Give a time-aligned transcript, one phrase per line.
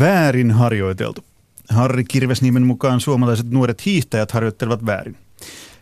[0.00, 1.24] Väärin harjoiteltu.
[1.68, 5.16] Harri Kirvesniemen mukaan suomalaiset nuoret hiihtäjät harjoittelevat väärin.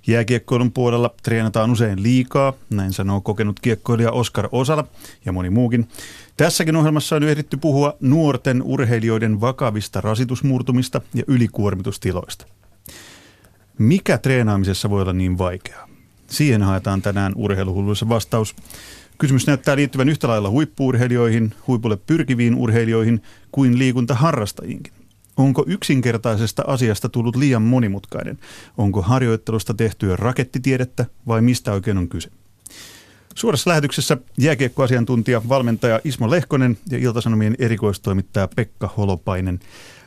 [0.07, 4.85] Jääkiekkoilun puolella treenataan usein liikaa, näin sanoo kokenut kiekkoilija Oskar Osala
[5.25, 5.89] ja moni muukin.
[6.37, 12.47] Tässäkin ohjelmassa on ehditty puhua nuorten urheilijoiden vakavista rasitusmurtumista ja ylikuormitustiloista.
[13.79, 15.89] Mikä treenaamisessa voi olla niin vaikeaa?
[16.27, 18.57] Siihen haetaan tänään urheiluhulluissa vastaus.
[19.19, 24.93] Kysymys näyttää liittyvän yhtä lailla huippuurheilijoihin, huipulle pyrkiviin urheilijoihin kuin liikuntaharrastajiinkin.
[25.37, 28.39] Onko yksinkertaisesta asiasta tullut liian monimutkainen?
[28.77, 32.31] Onko harjoittelusta tehtyä rakettitiedettä vai mistä oikein on kyse?
[33.35, 39.61] Suorassa lähetyksessä jääkiekkoasiantuntija, valmentaja Ismo Lehkonen ja Iltasanomien erikoistoimittaja Pekka Holopainen.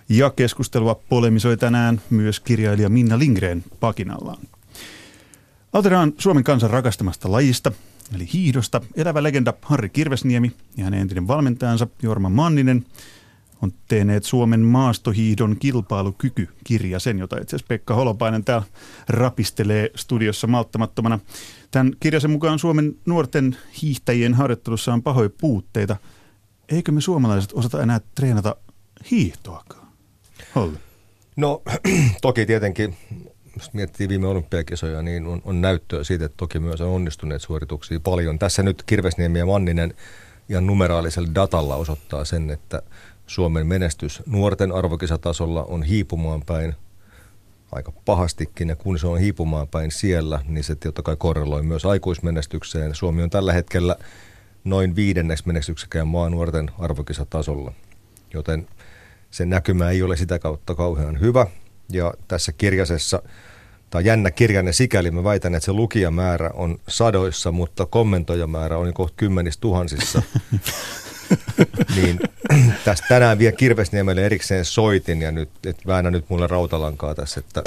[0.09, 4.37] Ja keskustelua polemisoi tänään myös kirjailija Minna Lindgren pakinallaan.
[5.73, 7.71] Aloitetaan Suomen kansan rakastamasta lajista,
[8.15, 8.81] eli hiihdosta.
[8.95, 12.85] Elävä legenda Harri Kirvesniemi ja hänen entinen valmentajansa Jorma Manninen
[13.61, 18.67] on tehneet Suomen maastohiidon kilpailukyky-kirja, sen jota itse asiassa Pekka Holopainen täällä
[19.09, 21.19] rapistelee studiossa malttamattomana.
[21.71, 25.97] Tämän kirjasen mukaan Suomen nuorten hiihtäjien harjoittelussa on pahoja puutteita.
[26.69, 28.55] Eikö me suomalaiset osata enää treenata
[29.11, 29.87] hiihtoakaan?
[30.55, 30.77] Holli.
[31.35, 31.61] No
[32.21, 32.97] toki tietenkin,
[33.61, 37.99] jos miettii viime olympiakisoja, niin on, on näyttöä siitä, että toki myös on onnistuneet suorituksia
[37.99, 38.39] paljon.
[38.39, 39.93] Tässä nyt Kirvesniemi ja Manninen
[40.49, 42.81] ja numeraalisella datalla osoittaa sen, että
[43.27, 46.75] Suomen menestys nuorten arvokisatasolla on hiipumaan päin
[47.71, 51.85] aika pahastikin, ja kun se on hiipumaan päin siellä, niin se totta kai korreloi myös
[51.85, 52.95] aikuismenestykseen.
[52.95, 53.95] Suomi on tällä hetkellä
[54.63, 57.73] noin viidenneksi menestyksekään maa nuorten arvokisatasolla,
[58.33, 58.67] joten
[59.31, 61.47] se näkymä ei ole sitä kautta kauhean hyvä.
[61.89, 63.21] Ja tässä kirjasessa,
[63.91, 69.13] tai jännä kirjanne sikäli, mä väitän, että se lukijamäärä on sadoissa, mutta kommentoijamäärä on kohta
[69.17, 70.21] kymmenissä tuhansissa.
[71.95, 72.19] niin
[72.85, 77.63] tästä tänään vielä Kirvesniemelle erikseen soitin ja nyt, et väännä nyt mulle rautalankaa tässä, että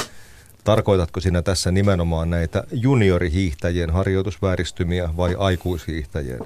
[0.64, 6.40] tarkoitatko sinä tässä nimenomaan näitä juniorihiihtäjien harjoitusvääristymiä vai aikuishiihtäjien?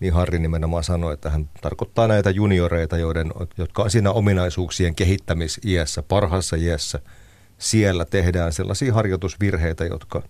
[0.00, 6.02] Niin Harri nimenomaan sanoi, että hän tarkoittaa näitä junioreita, joiden, jotka on siinä ominaisuuksien kehittämisiässä,
[6.02, 7.00] parhaassa iässä.
[7.62, 10.22] Siellä tehdään sellaisia harjoitusvirheitä, jotka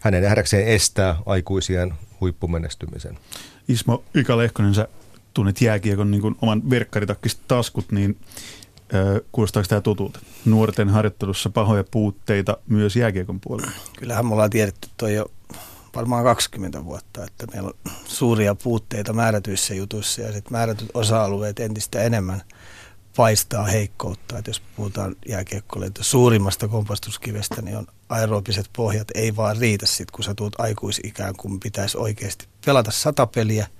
[0.00, 3.18] hänen nähdäkseen estää aikuisien huippumenestymisen.
[3.68, 4.88] Ismo Ika Lehkonen, sä
[5.34, 8.18] tunnet jääkiekon niin oman verkkaritakkista taskut, niin
[8.94, 10.18] ö, kuulostaako tämä tutulta?
[10.44, 13.72] Nuorten harjoittelussa pahoja puutteita myös jääkiekon puolella.
[13.98, 15.30] Kyllähän me ollaan tiedetty toi jo
[15.96, 22.02] varmaan 20 vuotta, että meillä on suuria puutteita määrätyissä jutuissa ja sitten määrätyt osa-alueet entistä
[22.02, 22.42] enemmän
[23.16, 24.38] paistaa heikkoutta.
[24.38, 30.24] Että jos puhutaan jääkiekkoilijoiden suurimmasta kompastuskivestä, niin on aerobiset pohjat ei vaan riitä sitten, kun
[30.24, 33.66] sä tuut aikuisikään, kun pitäisi oikeasti pelata sata peliä–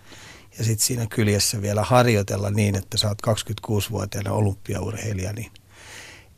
[0.59, 5.51] ja sitten siinä kyljessä vielä harjoitella niin, että sä oot 26-vuotiaana olympiaurheilija, niin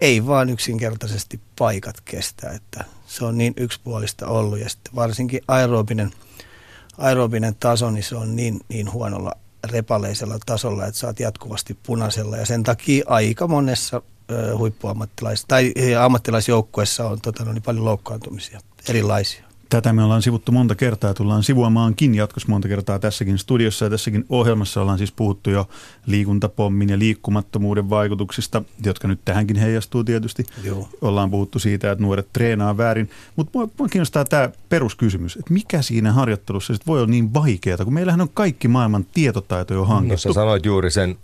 [0.01, 6.11] ei vaan yksinkertaisesti paikat kestä, että se on niin yksipuolista ollut ja sitten varsinkin aerobinen,
[6.99, 9.33] aerobinen taso, niin se on niin, niin huonolla
[9.71, 14.03] repaleisella tasolla, että oot jatkuvasti punaisella ja sen takia aika monessa
[14.59, 19.48] huippuammattilais- tai ammattilaisjoukkueessa on tota, no niin paljon loukkaantumisia erilaisia.
[19.69, 24.25] Tätä me ollaan sivuttu monta kertaa, tullaan sivuamaankin jatkossa monta kertaa tässäkin studiossa ja tässäkin
[24.29, 25.69] ohjelmassa ollaan siis puhuttu jo
[26.07, 30.47] liikuntapommin ja liikkumattomuuden vaikutuksista, jotka nyt tähänkin heijastuu tietysti.
[30.65, 30.89] Joo.
[31.01, 35.83] Ollaan puhuttu siitä, että nuoret treenaa väärin, mutta mua, mua kiinnostaa tämä peruskysymys, että mikä
[35.83, 40.29] siinä harjoittelussa sit voi olla niin vaikeaa, kun meillähän on kaikki maailman tietotaito jo hankittu.
[40.29, 41.17] No sä sanoit juuri sen,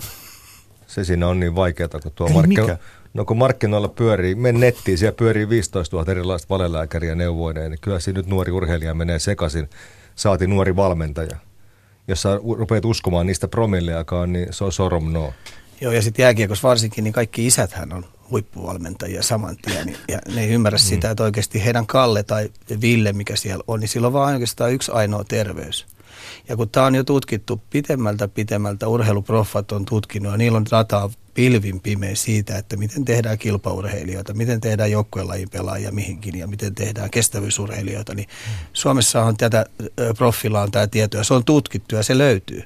[0.86, 2.68] se siinä on niin vaikeaa, kun tuo markkino,
[3.14, 8.00] No kun markkinoilla pyörii, men nettiin, siellä pyörii 15 000 erilaista valelääkäriä neuvoineen, niin kyllä
[8.00, 9.70] siinä nyt nuori urheilija menee sekaisin,
[10.14, 11.36] saati nuori valmentaja.
[12.08, 15.32] Jos sä rupeat uskomaan niistä promilleakaan, niin se on sorom no.
[15.80, 19.96] Joo, ja sitten jääkiekossa varsinkin, niin kaikki isäthän on huippuvalmentajia saman tien.
[20.08, 20.80] Ja ne ei ymmärrä mm.
[20.80, 24.72] sitä, että oikeasti heidän Kalle tai Ville, mikä siellä on, niin sillä on vaan oikeastaan
[24.72, 25.86] yksi ainoa terveys.
[26.48, 31.10] Ja kun tämä on jo tutkittu pitemmältä pitemmältä, urheiluproffat on tutkinut ja niillä on dataa
[31.34, 37.10] pilvin pimeä siitä, että miten tehdään kilpaurheilijoita, miten tehdään joukkuelajin pelaajia mihinkin ja miten tehdään
[37.10, 38.28] kestävyysurheilijoita, niin
[38.72, 39.66] Suomessa on tätä
[40.18, 42.62] profiilla on tämä tieto ja se on tutkittu ja se löytyy.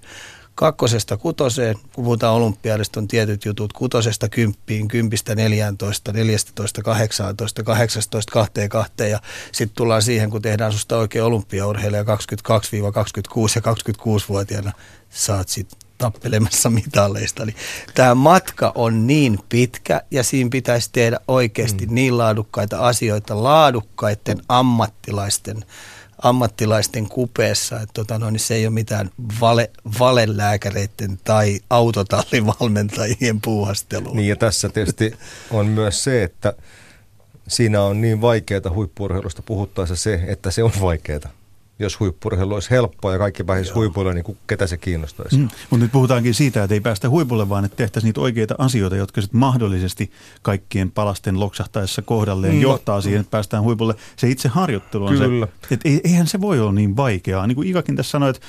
[0.59, 8.33] Kakkosesta kutoseen, kun puhutaan olympiadista, on tietyt jutut, kutosesta kymppiin, kympistä 14, 14, 18, 18,
[8.33, 9.21] 22 ja
[9.53, 12.07] sitten tullaan siihen, kun tehdään susta oikein olympiaurheilija 22-26
[13.55, 14.73] ja 26-vuotiaana,
[15.11, 17.47] saat sitten tappelemassa mitalleista.
[17.95, 21.95] Tämä matka on niin pitkä ja siinä pitäisi tehdä oikeasti mm.
[21.95, 25.65] niin laadukkaita asioita laadukkaiden ammattilaisten
[26.23, 29.11] ammattilaisten kupeessa, että tota, no, niin se ei ole mitään
[29.41, 34.15] vale, valelääkäreiden tai autotallivalmentajien puuhastelua.
[34.15, 35.15] Niin ja tässä tietysti
[35.51, 36.53] on myös se, että
[37.49, 41.38] siinä on niin vaikeaa huippurheilusta puhuttaessa se, että se on vaikeaa
[41.79, 45.37] jos huippurheilu olisi helppoa ja kaikki pääsisi huipulle, niin ketä se kiinnostaisi.
[45.37, 48.97] Mm, mutta nyt puhutaankin siitä, että ei päästä huipulle, vaan että tehtäisiin niitä oikeita asioita,
[48.97, 50.11] jotka sitten mahdollisesti
[50.43, 52.61] kaikkien palasten loksahtaessa kohdalleen mm.
[52.61, 53.95] johtaa siihen, että päästään huipulle.
[54.17, 55.47] Se itse harjoittelu on Kyllä.
[55.69, 57.47] se, että eihän se voi olla niin vaikeaa.
[57.47, 58.43] Niin kuin Ikakin tässä sanoi, että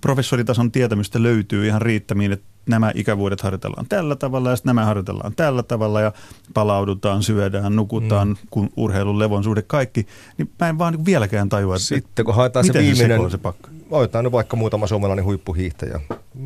[0.00, 5.32] professoritason tietämystä löytyy ihan riittämiin, että nämä ikävuodet harjoitellaan tällä tavalla ja sitten nämä harjoitellaan
[5.36, 6.12] tällä tavalla ja
[6.54, 8.36] palaudutaan, syödään, nukutaan, mm.
[8.50, 10.06] kun urheilun levon suhde kaikki,
[10.38, 13.70] niin mä en vaan niin vieläkään tajua, että Sitten kun haetaan se viimeinen, se pakka.
[13.90, 16.00] otetaan nyt vaikka muutama suomalainen huippuhiihtäjä,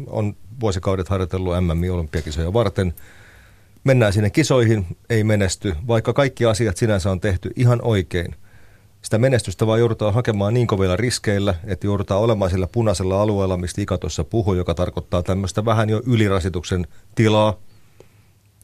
[0.06, 2.94] on vuosikaudet harjoitellut MM-olympiakisoja varten,
[3.84, 8.34] mennään sinne kisoihin, ei menesty, vaikka kaikki asiat sinänsä on tehty ihan oikein–
[9.02, 13.81] sitä menestystä vaan joudutaan hakemaan niin kovilla riskeillä, että joudutaan olemaan sillä punaisella alueella, mistä
[13.81, 17.56] Ika tuossa puhui, joka tarkoittaa tämmöistä vähän jo ylirasituksen tilaa.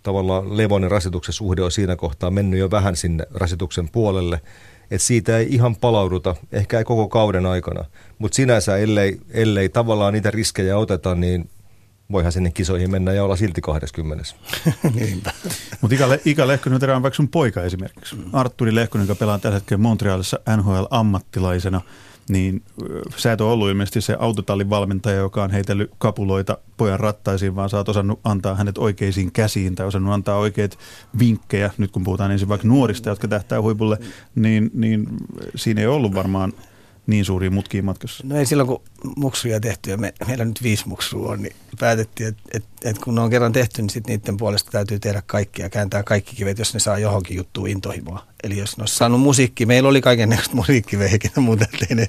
[0.03, 4.41] Tavallaan levonen rasituksen suhde on siinä kohtaa mennyt jo vähän sinne rasituksen puolelle,
[4.91, 7.85] että siitä ei ihan palauduta, ehkä ei koko kauden aikana.
[8.19, 11.51] Mutta sinänsä, ellei, ellei tavallaan niitä riskejä oteta, niin
[12.13, 14.25] voihan sinne kisoihin mennä ja olla silti 20.
[14.95, 15.33] Niinpä.
[15.81, 18.17] Mutta Ika, Ika Lehkonen on vaikka sun poika esimerkiksi.
[18.33, 21.81] Arturi Lehkonen, joka pelaa tällä hetkellä Montrealissa NHL-ammattilaisena,
[22.29, 22.63] niin
[23.17, 27.71] sä et ole ollut ilmeisesti se autotallin valmentaja, joka on heitellyt kapuloita pojan rattaisiin, vaan
[27.71, 30.79] sä oot osannut antaa hänet oikeisiin käsiin tai osannut antaa oikeat
[31.19, 33.99] vinkkejä, nyt kun puhutaan ensin vaikka nuorista, jotka tähtää huipulle,
[34.35, 35.09] niin, niin
[35.55, 36.53] siinä ei ollut varmaan
[37.07, 38.25] niin suuria mutkia matkassa?
[38.27, 38.83] No ei silloin, kun
[39.17, 43.15] muksuja tehty ja me, meillä nyt viisi muksua on, niin päätettiin, että et, et kun
[43.15, 46.59] ne on kerran tehty, niin sitten niiden puolesta täytyy tehdä kaikki ja kääntää kaikki kivet,
[46.59, 48.27] jos ne saa johonkin juttuun intohimoa.
[48.43, 52.09] Eli jos ne olisi saanut musiikki, meillä oli kaiken musiikkiveikin, mutta ei ne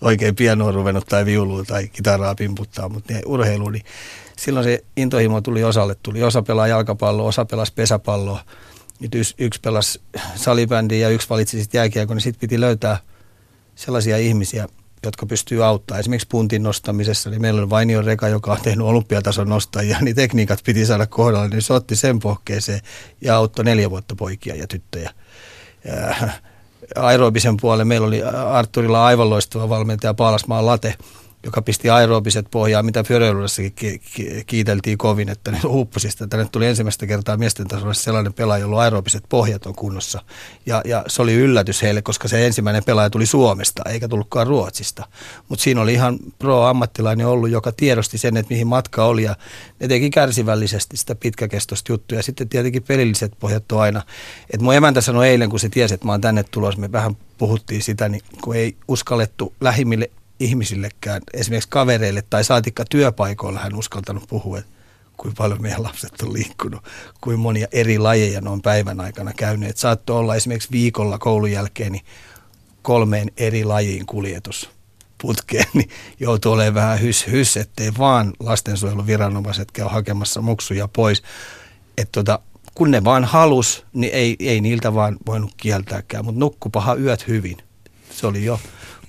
[0.00, 3.84] oikein pianoa ruvennut tai viulua tai kitaraa pimputtaa, mutta ne urheilu, niin
[4.36, 5.96] silloin se intohimo tuli osalle.
[6.02, 8.44] Tuli osa pelaa jalkapalloa, osa pelasi pesäpalloa.
[9.00, 10.00] Nyt yksi, yksi pelasi
[10.34, 12.98] salibändiä ja yksi valitsi sitten jääkiekon, niin sitten piti löytää–
[13.74, 14.68] sellaisia ihmisiä,
[15.04, 16.00] jotka pystyy auttamaan.
[16.00, 20.60] Esimerkiksi puntin nostamisessa, niin meillä on Vainio Reka, joka on tehnyt olympiatason nostajia, niin tekniikat
[20.64, 22.80] piti saada kohdalle, niin se otti sen pohkeeseen
[23.20, 25.10] ja auttoi neljä vuotta poikia ja tyttöjä.
[25.84, 26.14] Ja
[26.96, 30.94] aerobisen puolelle meillä oli Arturilla aivan loistava valmentaja Paalasmaan Late,
[31.44, 33.04] joka pisti aerobiset pohjaan, mitä
[33.74, 34.00] ki-
[34.46, 36.26] kiiteltiin kovin, että ne huppusista.
[36.26, 40.22] Tänne tuli ensimmäistä kertaa miesten tasolla sellainen pelaaja, jolla aerobiset pohjat on kunnossa.
[40.66, 45.06] Ja, ja se oli yllätys heille, koska se ensimmäinen pelaaja tuli Suomesta, eikä tullutkaan Ruotsista.
[45.48, 49.22] Mutta siinä oli ihan pro-ammattilainen ollut, joka tiedosti sen, että mihin matka oli.
[49.22, 49.36] Ja
[49.80, 52.18] ne teki kärsivällisesti sitä pitkäkestoista juttuja.
[52.18, 54.02] Ja sitten tietenkin pelilliset pohjat on aina.
[54.50, 57.16] Että mun emäntä sanoi eilen, kun se tiesi, että mä oon tänne tulossa, me vähän
[57.38, 64.24] puhuttiin sitä, niin kun ei uskallettu lähimmille ihmisillekään, esimerkiksi kavereille tai saatikka työpaikoilla hän uskaltanut
[64.28, 64.70] puhua, että
[65.16, 66.84] kuinka paljon meidän lapset on liikkunut,
[67.20, 69.76] kuinka monia eri lajeja ne on päivän aikana käyneet.
[69.76, 72.04] Saattoi olla esimerkiksi viikolla koulun jälkeen niin
[72.82, 74.70] kolmeen eri lajiin kuljetus
[75.22, 75.88] putkeen, niin
[76.20, 81.22] joutuu olemaan vähän hys, hys ettei vaan lastensuojeluviranomaiset käy hakemassa muksuja pois.
[81.98, 82.38] Että tota,
[82.74, 87.56] kun ne vaan halus, niin ei, ei niiltä vaan voinut kieltääkään, mutta nukkupaha yöt hyvin.
[88.10, 88.60] Se oli jo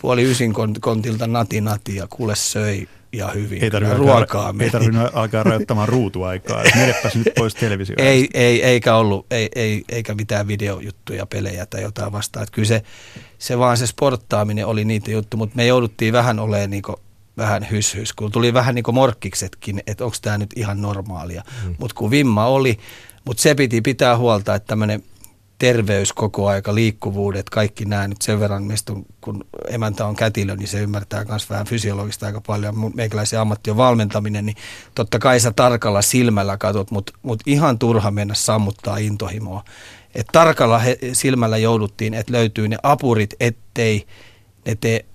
[0.06, 3.64] puoli ysin kontilta nati nati ja kuule söi ja hyvin.
[3.64, 6.64] Ei tarvinnut ruokaa alkaa, ei tarvinnut alkaa rajoittamaan ruutuaikaa.
[6.76, 8.04] Menepäs nyt pois televisiosta.
[8.04, 12.44] Ei, ei, eikä ollut, ei, ei, eikä mitään videojuttuja, pelejä tai jotain vastaan.
[12.44, 12.84] Että kyllä se,
[13.38, 16.84] se vaan se sporttaaminen oli niitä juttu, mutta me jouduttiin vähän olemaan niin
[17.38, 21.44] vähän hys, kun tuli vähän niin kuin morkkiksetkin, että onko tämä nyt ihan normaalia.
[21.66, 21.76] Mm.
[21.80, 22.78] Mutta kun vimma oli,
[23.26, 25.04] mutta se piti pitää huolta, että tämmöinen–
[25.60, 30.68] terveys koko aika, liikkuvuudet, kaikki nämä nyt sen verran, mistä kun emäntä on kätilö, niin
[30.68, 32.92] se ymmärtää myös vähän fysiologista aika paljon.
[32.96, 34.58] Meikäläisen ammatti on valmentaminen, niin
[34.96, 39.64] totta kai sä tarkalla silmällä katot, mutta mut ihan turha mennä sammuttaa intohimoa.
[40.16, 44.08] Et tarkalla he, silmällä jouduttiin, että löytyy ne apurit, ettei
[44.66, 45.06] ne tee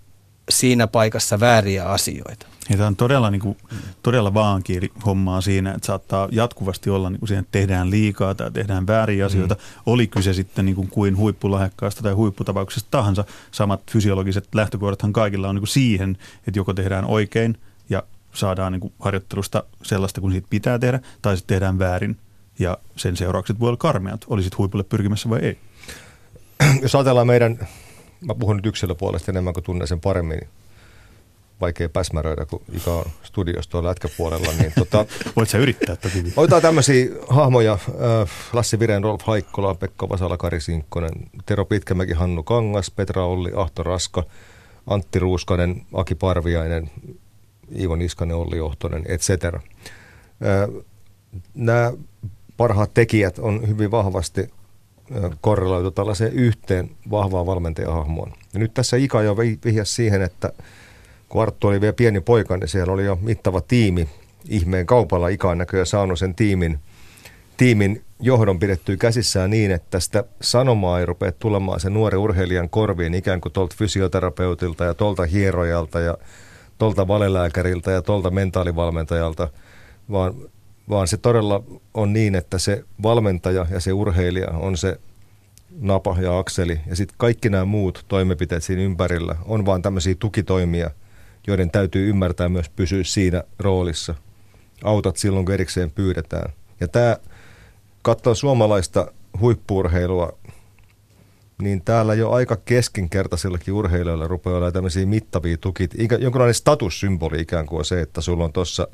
[0.50, 2.46] siinä paikassa vääriä asioita.
[2.70, 3.56] Ja tämä on todella, niin kuin,
[4.02, 8.50] todella vaankieli hommaa siinä, että saattaa jatkuvasti olla niin kuin siihen, että tehdään liikaa tai
[8.50, 9.54] tehdään vääriä asioita.
[9.54, 9.60] Mm.
[9.86, 13.24] Oli kyse sitten niin kuin, kuin huippulahjakkaasta tai huipputapauksesta tahansa.
[13.50, 17.58] Samat fysiologiset lähtökohdathan kaikilla on niin kuin siihen, että joko tehdään oikein
[17.88, 18.02] ja
[18.34, 22.16] saadaan niin kuin, harjoittelusta sellaista kuin siitä pitää tehdä, tai sitten tehdään väärin
[22.58, 25.58] ja sen seuraukset voi olla karmeat, olisit huipulle pyrkimässä vai ei.
[26.82, 27.68] Jos ajatellaan meidän,
[28.20, 30.48] mä puhun nyt yksilöpuolesta enemmän kuin tunnen sen paremmin, niin
[31.60, 34.52] vaikea päsmäröidä, kun Ika on studiossa tuolla lätkäpuolella.
[34.58, 36.32] Niin tota, Voit sä yrittää toki.
[36.36, 37.78] Otetaan tämmöisiä hahmoja.
[38.52, 41.12] Lassi Viren, Rolf Haikkola, Pekka Vasala, Kari Sinkkonen,
[41.46, 44.22] Tero Pitkämäki, Hannu Kangas, Petra Olli, Ahto Raska,
[44.86, 46.90] Antti Ruuskanen, Aki Parviainen,
[47.78, 49.60] Iivo Niskanen, Olli Johtonen, et cetera.
[51.54, 51.92] Nämä
[52.56, 54.50] parhaat tekijät on hyvin vahvasti
[55.40, 58.32] korreloitu tällaiseen yhteen vahvaan valmentajahahmoon.
[58.52, 60.52] Ja nyt tässä Ika jo vihjasi siihen, että
[61.30, 64.08] kun Arttu oli vielä pieni poika, niin siellä oli jo mittava tiimi.
[64.48, 66.78] Ihmeen kaupalla Ika näköjään saanut sen tiimin,
[67.56, 73.14] tiimin johdon pidettyä käsissään niin, että sitä sanomaa ei rupea tulemaan sen nuoren urheilijan korviin
[73.14, 76.18] ikään kuin tuolta fysioterapeutilta ja tuolta hierojalta ja
[76.78, 79.48] tuolta valelääkäriltä ja tuolta mentaalivalmentajalta,
[80.10, 80.34] vaan,
[80.88, 81.62] vaan se todella
[81.94, 84.96] on niin, että se valmentaja ja se urheilija on se
[85.80, 90.90] napa ja akseli ja sitten kaikki nämä muut toimenpiteet siinä ympärillä on vaan tämmöisiä tukitoimia,
[91.46, 94.14] joiden täytyy ymmärtää myös pysyä siinä roolissa.
[94.84, 96.52] Autat silloin, kun erikseen pyydetään.
[96.80, 97.16] Ja tämä
[98.02, 100.38] katsoo suomalaista huippuurheilua,
[101.62, 105.94] niin täällä jo aika keskinkertaisillakin urheilijoilla rupeaa olla tämmöisiä mittavia tukit.
[106.18, 108.88] Jonkinlainen statussymboli ikään kuin on se, että sulla on tuossa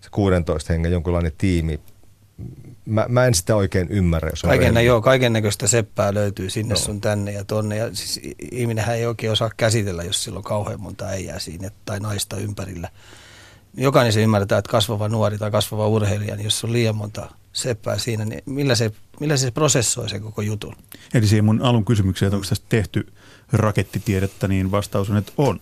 [0.00, 1.80] se 16 hengen jonkinlainen tiimi.
[2.84, 4.30] Mä, mä en sitä oikein ymmärrä.
[4.30, 6.80] Jos Kaiken, nä, joo, kaiken näköistä seppää löytyy sinne no.
[6.80, 7.76] sun tänne ja tonne.
[7.76, 8.20] Ja siis
[8.52, 12.88] ihminenhän ei oikein osaa käsitellä, jos sillä on kauhean monta äijää siinä tai naista ympärillä.
[13.76, 17.98] Jokainen se ymmärtää, että kasvava nuori tai kasvava urheilija, niin jos on liian monta seppää
[17.98, 20.76] siinä, niin millä se, millä se prosessoi sen koko jutun?
[21.14, 23.06] Eli siihen mun alun kysymykseen, että onko tästä tehty
[23.52, 25.60] rakettitiedettä, niin vastaus on, että on.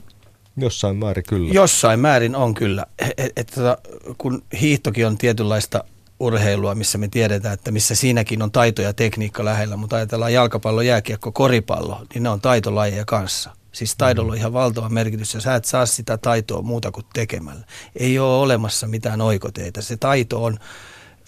[0.57, 1.55] Jossain määrin kyllä.
[1.55, 2.87] Jossain määrin on kyllä.
[2.99, 3.79] Et, et, tota,
[4.19, 5.85] kun hiihtokin on tietynlaista
[6.21, 10.83] urheilua, missä me tiedetään, että missä siinäkin on taito ja tekniikka lähellä, mutta ajatellaan jalkapallo,
[10.83, 13.51] jääkiekko, koripallo, niin ne on taitolajeja kanssa.
[13.73, 17.65] Siis taidolla on ihan valtava merkitys ja sä et saa sitä taitoa muuta kuin tekemällä.
[17.97, 19.83] Ei ole olemassa mitään oikoteita.
[19.83, 20.59] Se taito on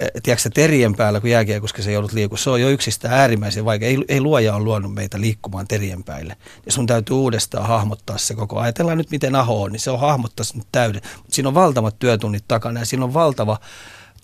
[0.00, 3.88] Eh, tiedätkö, terien päällä, kun jääkiekossa se joudut liikkua, se on jo yksistään äärimmäisen vaikea.
[3.88, 6.36] Ei, ei luoja on luonut meitä liikkumaan terien päälle.
[6.66, 8.58] Ja sun täytyy uudestaan hahmottaa se koko.
[8.58, 11.02] Ajatellaan nyt, miten Aho on, niin se on hahmottaa nyt täyden.
[11.16, 13.58] Mutta siinä on valtavat työtunnit takana ja siinä on valtava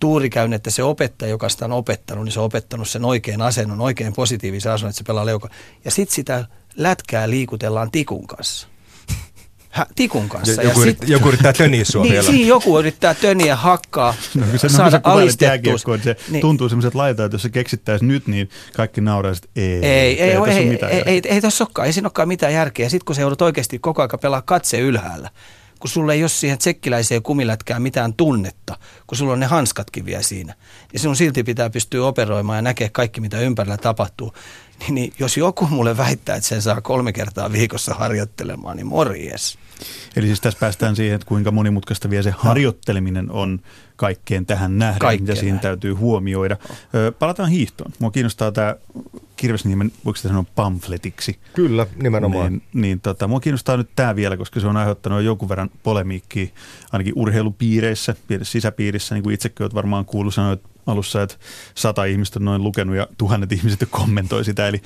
[0.03, 3.43] tuuri käynyt, että se opettaja, joka sitä on opettanut, niin se on opettanut sen oikein
[3.43, 5.49] asennon, oikein positiivisen asennon, että se pelaa leuka.
[5.85, 6.45] Ja sitten sitä
[6.77, 8.69] lätkää liikutellaan tikun kanssa
[9.73, 10.63] hä, tikun kanssa.
[10.63, 12.27] Joku, ja sit, joku yrittää töniä sua niin, vielä.
[12.27, 15.99] Siinä joku yrittää töniä, hakkaa, no, se, saada no, alistettua.
[15.99, 16.41] Se niin.
[16.41, 20.21] tuntuu semmoiset laitetaan, että jos se keksittäisiin nyt, niin kaikki nauraa, että ei, ei, ei,
[20.21, 22.89] ei, ei, ei, ei, ei, ei tässä olekaan, ei siinä olekaan mitään järkeä.
[22.89, 25.31] Sitten kun se joudut oikeasti koko ajan pelaa katse ylhäällä,
[25.83, 30.23] kun sulla ei ole siihen tsekkiläiseen kumilätkään mitään tunnetta, kun sulla on ne hanskatkin vielä
[30.23, 30.55] siinä.
[30.93, 34.33] Ja sinun silti pitää pystyä operoimaan ja näkee kaikki, mitä ympärillä tapahtuu.
[34.81, 39.59] Niin, niin jos joku mulle väittää, että sen saa kolme kertaa viikossa harjoittelemaan, niin morjes.
[40.17, 42.37] Eli siis tässä päästään siihen, että kuinka monimutkaista vielä se no.
[42.39, 43.61] harjoitteleminen on
[43.97, 45.63] kaikkeen tähän nähden, Kaikkeen mitä siinä näin.
[45.63, 46.57] täytyy huomioida.
[46.95, 47.93] Ö, palataan hiihtoon.
[47.99, 48.77] Mua kiinnostaa tämä
[49.37, 51.39] Kirvesniemen, voiko sitä sanoa pamfletiksi?
[51.55, 52.53] Kyllä, nimenomaan.
[52.53, 56.47] Niin, niin tota, mua kiinnostaa nyt tämä vielä, koska se on aiheuttanut jonkun verran polemiikkiä,
[56.93, 61.37] ainakin urheilupiireissä, pienessä sisäpiirissä, niin kuin itsekin olet varmaan kuullut, sanoit alussa, että
[61.75, 64.83] sata ihmistä on noin lukenut ja tuhannet ihmiset kommentoi sitä, eli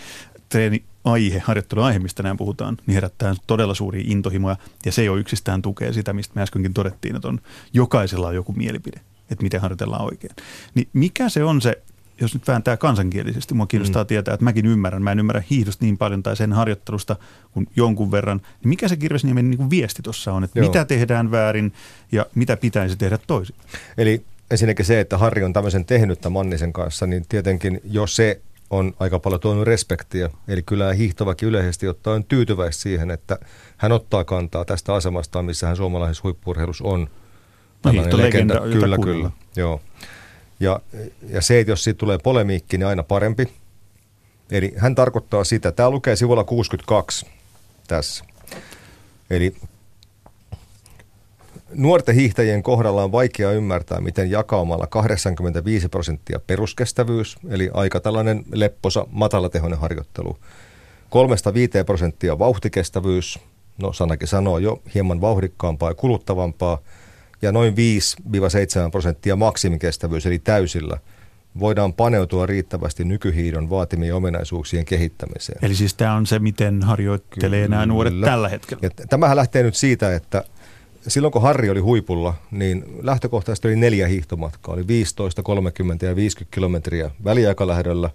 [0.48, 5.62] treeni aihe, harjoitteluaihe, mistä näin puhutaan, niin herättää todella suuria intohimoja ja se jo yksistään
[5.62, 7.40] tukee sitä, mistä me äskenkin todettiin, että on
[7.72, 10.36] jokaisella on joku mielipide, että miten harjoitellaan oikein.
[10.74, 11.82] Niin mikä se on se,
[12.20, 14.06] jos nyt vääntää kansankielisesti, mua kiinnostaa mm.
[14.06, 17.16] tietää, että mäkin ymmärrän, mä en ymmärrä hiihdosta niin paljon tai sen harjoittelusta
[17.52, 20.68] kuin jonkun verran, niin mikä se Kirvesniemen niin viesti tuossa on, että Joo.
[20.68, 21.72] mitä tehdään väärin
[22.12, 23.56] ja mitä pitäisi tehdä toisin?
[23.98, 28.40] Eli ensinnäkin se, että Harri on tämmöisen tehnyt tämän Mannisen kanssa, niin tietenkin jo se
[28.70, 30.30] on aika paljon tuonut respektiä.
[30.48, 33.38] Eli kyllä hiihtovakin yleisesti ottaen tyytyväistä siihen, että
[33.76, 37.08] hän ottaa kantaa tästä asemasta, missä hän suomalaisessa huippurheilussa on.
[37.84, 39.30] No, legenda, kyllä, kyllä.
[39.56, 39.80] Joo.
[40.60, 40.80] Ja,
[41.28, 43.48] ja se, että jos siitä tulee polemiikki, niin aina parempi.
[44.50, 47.26] Eli hän tarkoittaa sitä, tämä lukee sivulla 62
[47.88, 48.24] tässä.
[49.30, 49.54] Eli
[51.76, 59.06] Nuorten hiihtäjien kohdalla on vaikea ymmärtää, miten jakaumalla 85 prosenttia peruskestävyys, eli aika tällainen lepposa,
[59.10, 60.38] matalatehoinen harjoittelu,
[61.80, 63.38] 3-5 prosenttia vauhtikestävyys,
[63.78, 66.78] no sanakin sanoo jo hieman vauhdikkaampaa ja kuluttavampaa,
[67.42, 67.76] ja noin 5-7
[68.90, 70.98] prosenttia maksimikestävyys, eli täysillä,
[71.58, 75.58] voidaan paneutua riittävästi nykyhiidon vaatimien ominaisuuksien kehittämiseen.
[75.62, 77.76] Eli siis tämä on se, miten harjoittelee Kyllä.
[77.76, 78.80] nämä nuoret tällä hetkellä.
[78.82, 80.44] Ja tämähän lähtee nyt siitä, että
[81.08, 84.74] silloin kun Harri oli huipulla, niin lähtökohtaisesti oli neljä hiihtomatkaa.
[84.74, 88.10] Oli 15, 30 ja 50 kilometriä väliaikalähdöllä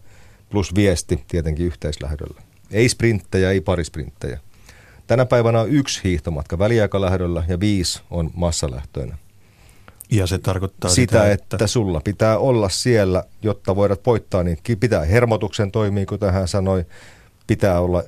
[0.49, 2.41] plus viesti tietenkin yhteislähdöllä.
[2.71, 4.39] Ei sprinttejä, ei parisprinttejä.
[5.07, 9.17] Tänä päivänä on yksi hiihtomatka väliaikalähdöllä ja viisi on massalähtöinen.
[10.11, 11.55] Ja se tarkoittaa sitä, sitä että...
[11.55, 16.85] että sulla pitää olla siellä, jotta voidaan voittaa, niin pitää hermotuksen toimia, kuten hän sanoi,
[17.47, 18.03] pitää olla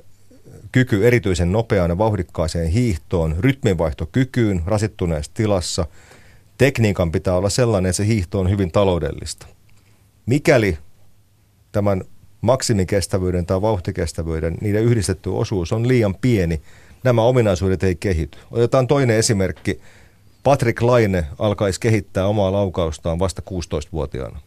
[0.74, 5.86] kyky erityisen nopeaan ja vauhdikkaaseen hiihtoon, rytminvaihtokykyyn rasittuneessa tilassa.
[6.58, 9.46] Tekniikan pitää olla sellainen, että se hiihto on hyvin taloudellista.
[10.26, 10.78] Mikäli
[11.72, 12.04] tämän
[12.40, 16.60] maksimikestävyyden tai vauhtikestävyyden, niiden yhdistetty osuus on liian pieni,
[17.04, 18.38] nämä ominaisuudet ei kehity.
[18.50, 19.80] Otetaan toinen esimerkki.
[20.42, 24.40] Patrick Laine alkaisi kehittää omaa laukaustaan vasta 16-vuotiaana.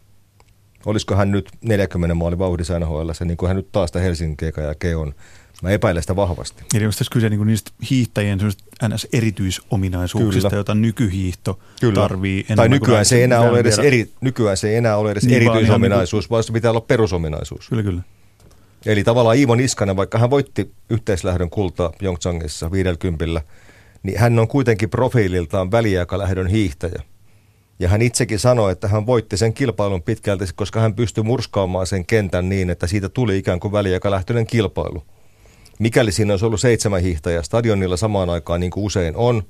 [0.86, 4.38] Olisiko hän nyt 40 maali vauhdissa NHL, niin kuin hän nyt taas Helsingin
[4.82, 5.14] ja on.
[5.64, 6.64] Mä epäilen sitä vahvasti.
[6.74, 8.40] Eli onko tässä kyse niin niistä hiihtäjien
[8.84, 12.02] NS-erityisominaisuuksista, joita nykyhiihto Kyllä.
[12.02, 15.36] tarvii Tai nykyään se, enää ole edes eri, nykyään se ei enää ole edes niin
[15.36, 16.34] erityisominaisuus, niin kuin...
[16.34, 17.70] vaan se pitää olla perusominaisuus.
[17.70, 18.02] Kyllä, kyllä.
[18.86, 23.42] Eli tavallaan Iivo Niskanen, vaikka hän voitti yhteislähdön kulta Pyeongchangissa 50,
[24.04, 27.04] niin hän on kuitenkin profiililtaan väliaikalähdön hiihtäjä.
[27.80, 32.06] Ja hän itsekin sanoi, että hän voitti sen kilpailun pitkälti, koska hän pystyi murskaamaan sen
[32.06, 35.04] kentän niin, että siitä tuli ikään kuin väliaikalähtöinen kilpailu.
[35.80, 39.44] Mikäli siinä olisi ollut seitsemän hiihtäjää stadionilla samaan aikaan, niin kuin usein on,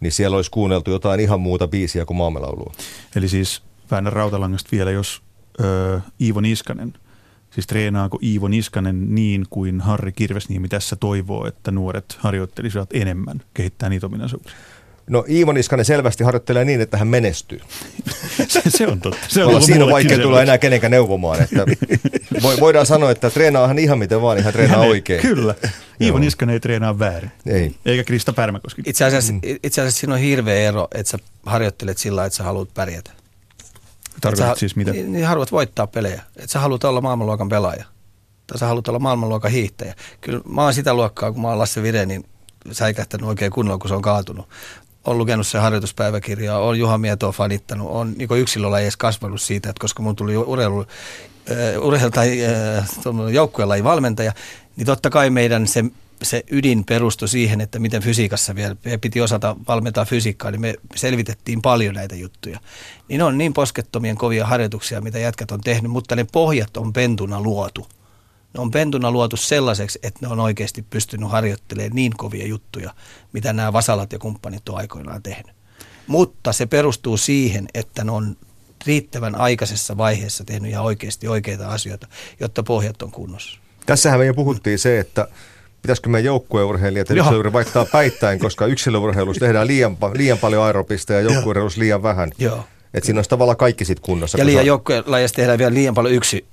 [0.00, 2.72] niin siellä olisi kuunneltu jotain ihan muuta biisiä kuin maamelaulua.
[3.16, 5.22] Eli siis Väänä Rautalangasta vielä, jos
[5.60, 6.94] ö, Iivo Niskanen,
[7.50, 13.88] siis treenaako Iivo Niskanen niin kuin Harri Kirvesniemi tässä toivoo, että nuoret harjoittelisivat enemmän, kehittää
[13.88, 14.56] niitä ominaisuuksia?
[15.06, 17.60] No Iivo Niskanen selvästi harjoittelee niin, että hän menestyy.
[18.48, 19.26] se, se on totta.
[19.28, 21.42] Se on siinä vaikea tulla enää kenenkään neuvomaan.
[21.42, 21.66] Että
[22.60, 25.20] voidaan sanoa, että treenaahan ihan miten vaan, niin hän treenaa hän oikein.
[25.20, 25.54] Kyllä.
[26.00, 27.30] Iivo Niskanen ei treenaa väärin.
[27.46, 27.74] Ei.
[27.86, 28.82] Eikä Krista Pärmäkoski.
[28.86, 29.40] Itse asiassa, mm.
[29.62, 33.10] itse asiassa siinä on hirveä ero, että sä harjoittelet sillä että sä haluat pärjätä.
[34.20, 34.92] Tarkoitat siis mitä?
[34.92, 36.22] Niin, niin haluat voittaa pelejä.
[36.36, 37.84] Että sä haluat olla maailmanluokan pelaaja.
[38.46, 39.94] Tai sä haluat olla maailmanluokan hiihtäjä.
[40.20, 42.24] Kyllä mä oon sitä luokkaa, kun mä oon Lasse Vire, niin
[42.72, 44.48] säikähtänyt oikein kunnolla, kun se on kaatunut
[45.04, 50.02] on lukenut se harjoituspäiväkirjaa, on Juha Mietoa fanittanut, on niin yksilölajeissa kasvanut siitä, että koska
[50.02, 52.38] mun tuli urheilu, uh, urheilu tai
[53.06, 54.32] uh, joukkueen valmentaja,
[54.76, 55.84] niin totta kai meidän se,
[56.22, 61.62] se ydin perustui siihen, että miten fysiikassa vielä piti osata valmentaa fysiikkaa, niin me selvitettiin
[61.62, 62.60] paljon näitä juttuja.
[63.08, 67.40] Niin on niin poskettomien kovia harjoituksia, mitä jätkät on tehnyt, mutta ne pohjat on pentuna
[67.40, 67.86] luotu
[68.54, 72.94] ne on pentuna luotu sellaiseksi, että ne on oikeasti pystynyt harjoittelemaan niin kovia juttuja,
[73.32, 75.56] mitä nämä vasalat ja kumppanit on aikoinaan tehnyt.
[76.06, 78.36] Mutta se perustuu siihen, että ne on
[78.86, 82.06] riittävän aikaisessa vaiheessa tehnyt ihan oikeasti oikeita asioita,
[82.40, 83.60] jotta pohjat on kunnossa.
[83.86, 85.28] Tässähän me jo puhuttiin se, että
[85.82, 91.80] pitäisikö meidän joukkueurheilijat ja vaihtaa päittäin, koska yksilöurheilussa tehdään liian, liian paljon aeropista ja joukkueurheilussa
[91.80, 92.32] liian vähän.
[92.38, 92.64] Joo.
[92.94, 94.38] Että siinä olisi tavallaan kaikki sitten kunnossa.
[94.38, 96.46] Ja liian joukkuelajassa tehdään vielä liian paljon yksi,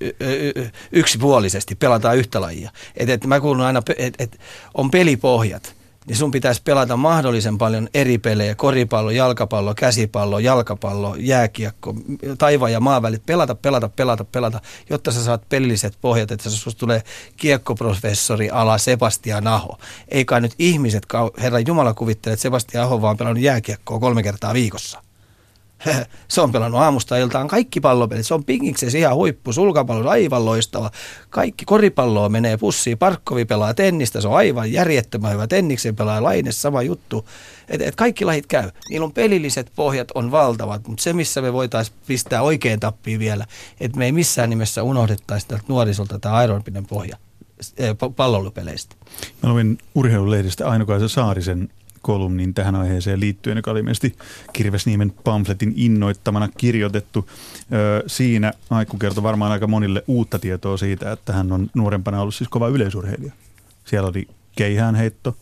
[0.92, 2.72] yksipuolisesti, pelataan yhtä lajia.
[2.98, 4.40] Et, et mä kuulun aina, että et
[4.74, 5.76] on pelipohjat
[6.06, 11.96] niin sun pitäisi pelata mahdollisen paljon eri pelejä, koripallo, jalkapallo, käsipallo, jalkapallo, jääkiekko,
[12.38, 17.04] taivaan ja maavälit, pelata, pelata, pelata, pelata, jotta sä saat pelilliset pohjat, että susta tulee
[17.38, 19.78] kiekkoprofessori ala Sebastian Aho.
[20.08, 21.06] Ei kai nyt ihmiset,
[21.42, 25.04] herra Jumala kuvittelee, että Sebastian Aho vaan pelannut jääkiekkoa kolme kertaa viikossa
[26.28, 28.26] se on pelannut aamusta iltaan kaikki pallopelit.
[28.26, 29.54] Se on pingiksessä ihan huippu.
[29.54, 30.92] Sulkapallo aivan loistava.
[31.30, 32.98] Kaikki koripalloa menee pussiin.
[32.98, 34.22] Parkkovi pelaa tennistä.
[34.22, 35.48] Se on aivan järjettömän hyvä.
[35.48, 37.26] Tenniksen pelaa laine sama juttu.
[37.70, 38.72] Et, et kaikki lajit käy.
[38.90, 43.46] Niillä on pelilliset pohjat on valtavat, mutta se missä me voitaisiin pistää oikein tappiin vielä,
[43.80, 47.18] että me ei missään nimessä unohdettaisi tältä nuorisolta tämä aeropinen pohja
[48.16, 48.96] pallolupeleistä.
[49.44, 51.70] Mä luin urheilulehdistä Ainokaisen Saarisen
[52.02, 54.16] kolumnin tähän aiheeseen liittyen, joka oli ilmeisesti
[54.54, 57.30] Kirvesniemen pamfletin innoittamana kirjoitettu.
[58.08, 62.50] Siinä Aikku kertoi varmaan aika monille uutta tietoa siitä, että hän on nuorempana ollut siis
[62.50, 63.34] kova yleisurheilija.
[63.86, 65.36] Siellä oli keihäänheitto,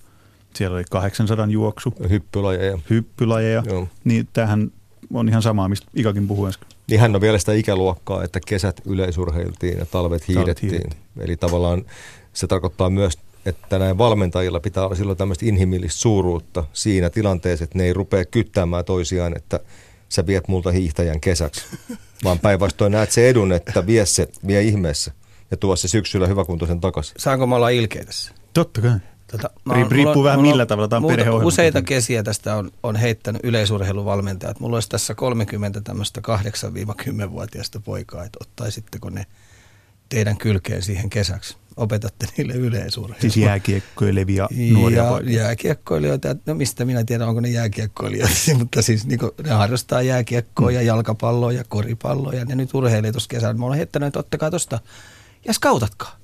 [0.56, 1.94] siellä oli 800 juoksu.
[2.10, 2.80] Hyppylajeja.
[2.90, 3.64] Hyppylajeja.
[3.66, 3.88] Joo.
[4.04, 4.72] Niin tähän
[5.14, 6.68] on ihan samaa, mistä Ikakin puhui äsken.
[6.90, 10.72] Niin hän on vielä sitä ikäluokkaa, että kesät yleisurheiltiin ja talvet hiidettiin.
[10.72, 11.04] Talvet hiidettiin.
[11.20, 11.86] Eli tavallaan
[12.34, 17.78] se tarkoittaa myös että näin valmentajilla pitää olla silloin tämmöistä inhimillistä suuruutta siinä tilanteessa, että
[17.78, 19.60] ne ei rupea kyttäämään toisiaan, että
[20.10, 21.66] sä viet multa hiihtäjän kesäksi,
[22.24, 25.12] vaan päinvastoin näet se edun, että vie se, vie ihmeessä
[25.52, 27.16] ja tuo se syksyllä hyväkuntoisen takaisin.
[27.18, 28.34] Saanko mä olla ilkeä tässä?
[28.54, 29.00] Totta kai.
[29.32, 34.60] Tota, Riippuu riippuu vähän millä tavalla tämä on Useita kesiä tästä on, on heittänyt yleisurheiluvalmentajat.
[34.60, 39.26] Mulla olisi tässä 30 tämmöistä 8-10-vuotiaista poikaa, että ottaisitteko ne
[40.10, 41.58] teidän kylkeen siihen kesäksi?
[41.80, 43.22] Opetatte niille yleisurheilua.
[43.22, 49.20] Siis jääkiekkoilevia nuoria ja jääkiekkoilijoita, no mistä minä tiedän, onko ne jääkiekkoilijoita, mutta siis niin
[49.20, 50.76] kuin, ne harrastaa jääkiekkoa mm.
[50.76, 53.54] ja jalkapalloa ja koripalloa ja ne nyt urheilee tuossa kesällä.
[53.54, 54.80] Mä olen heittänyt, että ottakaa tuosta
[55.48, 56.18] ja skautatkaa.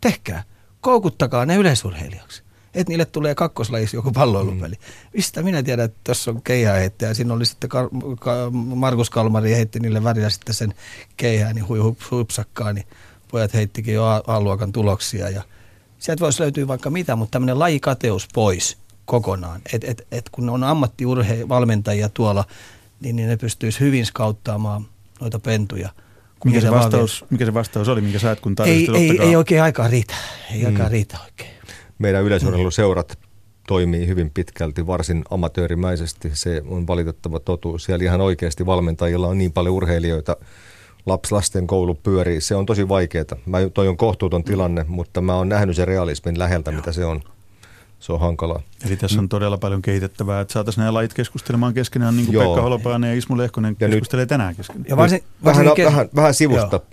[0.00, 0.42] Tehkää.
[0.80, 2.42] Koukuttakaa ne yleisurheilijaksi.
[2.74, 4.74] Että niille tulee kakkoslajissa joku palloilupeli.
[4.74, 5.10] Mm.
[5.14, 7.14] Mistä minä tiedän, että tuossa on keihäheittäjä.
[7.14, 10.74] Siinä oli sitten Kar- Ka- Markus Kalmari heitti niille värillä sitten sen
[11.16, 11.78] keihään, niin hui,
[12.10, 12.74] hupsakkaan.
[12.74, 12.86] Niin
[13.30, 15.42] pojat heittikin jo A-luokan tuloksia ja
[15.98, 19.60] Sieltä voisi löytyä vaikka mitä, mutta tämmöinen lajikateus pois kokonaan.
[19.72, 22.44] Et, et, et kun on ammattiurhevalmentajia tuolla,
[23.00, 24.86] niin, niin ne pystyisi hyvin skauttaamaan
[25.20, 25.88] noita pentuja.
[26.44, 29.62] Mikä se, vastaus, mikä se vastaus oli, minkä sä et kun ei, ei, ei oikein
[29.62, 30.14] aikaa riitä.
[30.52, 30.66] Ei mm.
[30.66, 31.50] aikaa riitä oikein.
[31.98, 33.18] Meidän yleisurheiluseurat
[33.66, 36.30] toimii hyvin pitkälti varsin amatöörimäisesti.
[36.32, 37.84] Se on valitettava totuus.
[37.84, 40.36] Siellä ihan oikeasti valmentajilla on niin paljon urheilijoita,
[41.06, 42.40] laps, lasten koulu pyörii.
[42.40, 43.24] Se on tosi vaikeaa.
[43.46, 46.76] Mä, toi on kohtuuton tilanne, mutta mä oon nähnyt sen realismin läheltä, Joo.
[46.80, 47.22] mitä se on.
[48.00, 48.62] Se on hankalaa.
[48.86, 52.44] Eli tässä on todella paljon kehitettävää, että saataisiin nämä lait keskustelemaan keskenään, niin kuin Joo.
[52.44, 54.84] Pekka Holopainen ja Ismo Lehkonen ja keskustelee nyt, tänään keskenään.
[54.88, 56.76] Ja varsin, varsin vähän, kes- vähän, vähän sivusta.
[56.76, 56.86] Joo.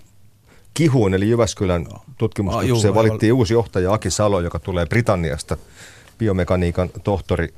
[0.74, 1.86] Kihuun, eli Jyväskylän
[2.18, 5.56] tutkimuskeskukseen ah, valittiin uusi johtaja Aki Salo, joka tulee Britanniasta,
[6.18, 7.48] biomekaniikan tohtori.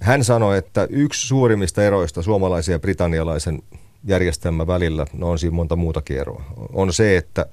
[0.00, 3.62] Hän sanoi, että yksi suurimmista eroista suomalaisen ja britannialaisen
[4.04, 7.46] järjestelmän välillä, no on siinä monta muuta eroa, on se, että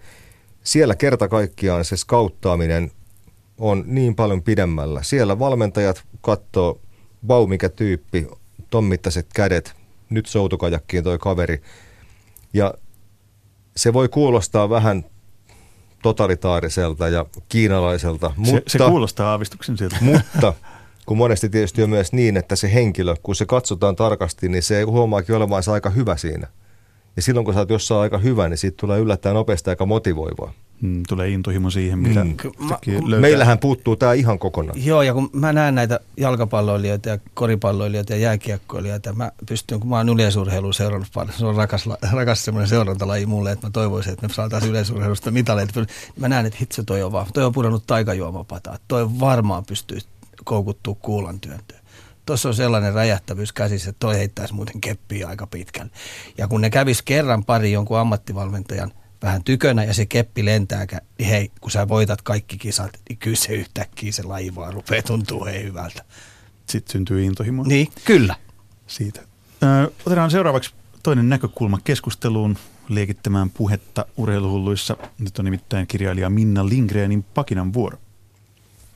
[0.63, 2.91] siellä kerta kaikkiaan se skauttaaminen
[3.57, 5.03] on niin paljon pidemmällä.
[5.03, 6.79] Siellä valmentajat katsoo,
[7.27, 8.27] vau mikä tyyppi,
[8.69, 9.75] tommittaiset kädet,
[10.10, 11.62] nyt soutukajakkiin toi kaveri.
[12.53, 12.73] Ja
[13.77, 15.05] se voi kuulostaa vähän
[16.03, 18.31] totalitaariselta ja kiinalaiselta.
[18.36, 19.97] Mutta, se, se kuulostaa aavistuksen siltä.
[20.01, 20.53] Mutta
[21.07, 24.81] kun monesti tietysti on myös niin, että se henkilö, kun se katsotaan tarkasti, niin se
[24.81, 26.47] huomaakin olevansa aika hyvä siinä.
[27.15, 30.53] Ja silloin kun sä oot jossain aika hyvä, niin siitä tulee yllättäen nopeasti aika motivoivaa.
[30.81, 32.35] Mm, tulee intohimo siihen, mitä mm.
[32.59, 34.85] mä, Meillähän puuttuu tämä ihan kokonaan.
[34.85, 39.97] Joo, ja kun mä näen näitä jalkapalloilijoita ja koripalloilijoita ja jääkiekkoilijoita, mä pystyn, kun mä
[39.97, 44.27] oon yleisurheilu seurannut paljon, se on rakas, rakas semmoinen seurantalaji mulle, että mä toivoisin, että
[44.27, 45.85] me saataisiin yleisurheilusta mitaleita.
[46.19, 49.99] Mä näen, että hitse toi on vaan, toi on pudonnut taikajuomapataa, toi varmaan pystyy
[50.47, 51.81] koukuttua kuulan työntöön.
[52.25, 55.91] Tuossa on sellainen räjähtävyys käsissä, että toi heittäisi muuten keppiä aika pitkälle.
[56.38, 60.88] Ja kun ne kävis kerran pari jonkun ammattivalmentajan– vähän tykönä ja se keppi lentää,
[61.19, 65.01] niin hei, kun sä voitat kaikki kisat, niin kyllä se yhtäkkiä se laji vaan rupeaa
[65.01, 66.03] tuntuu hei hyvältä.
[66.69, 67.63] Sitten syntyy intohimo.
[67.63, 68.36] Niin, kyllä.
[68.88, 69.21] Siitä.
[69.63, 72.57] Ö, otetaan seuraavaksi toinen näkökulma keskusteluun
[72.89, 74.97] liekittämään puhetta urheiluhulluissa.
[75.19, 77.97] Nyt on nimittäin kirjailija Minna Lindgrenin Pakinan vuoro.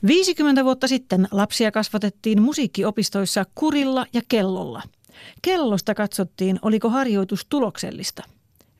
[0.06, 4.82] 50 vuotta sitten lapsia kasvatettiin musiikkiopistoissa kurilla ja kellolla.
[5.42, 8.22] Kellosta katsottiin, oliko harjoitus tuloksellista–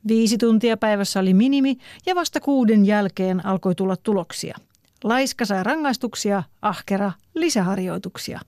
[0.09, 4.57] Viisi tuntia päivässä oli minimi ja vasta kuuden jälkeen alkoi tulla tuloksia.
[5.05, 8.41] Laiska sai rangaistuksia, ahkera lisäharjoituksia.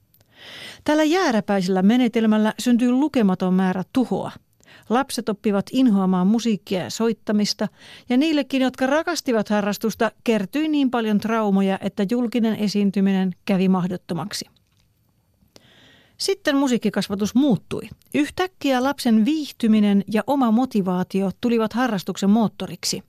[0.84, 4.32] Tällä jääräpäisellä menetelmällä syntyi lukematon määrä tuhoa.
[4.88, 7.68] Lapset oppivat inhoamaan musiikkia ja soittamista,
[8.08, 14.44] ja niillekin, jotka rakastivat harrastusta, kertyi niin paljon traumoja, että julkinen esiintyminen kävi mahdottomaksi.
[16.16, 17.82] Sitten musiikkikasvatus muuttui.
[18.14, 23.02] Yhtäkkiä lapsen viihtyminen ja oma motivaatio tulivat harrastuksen moottoriksi.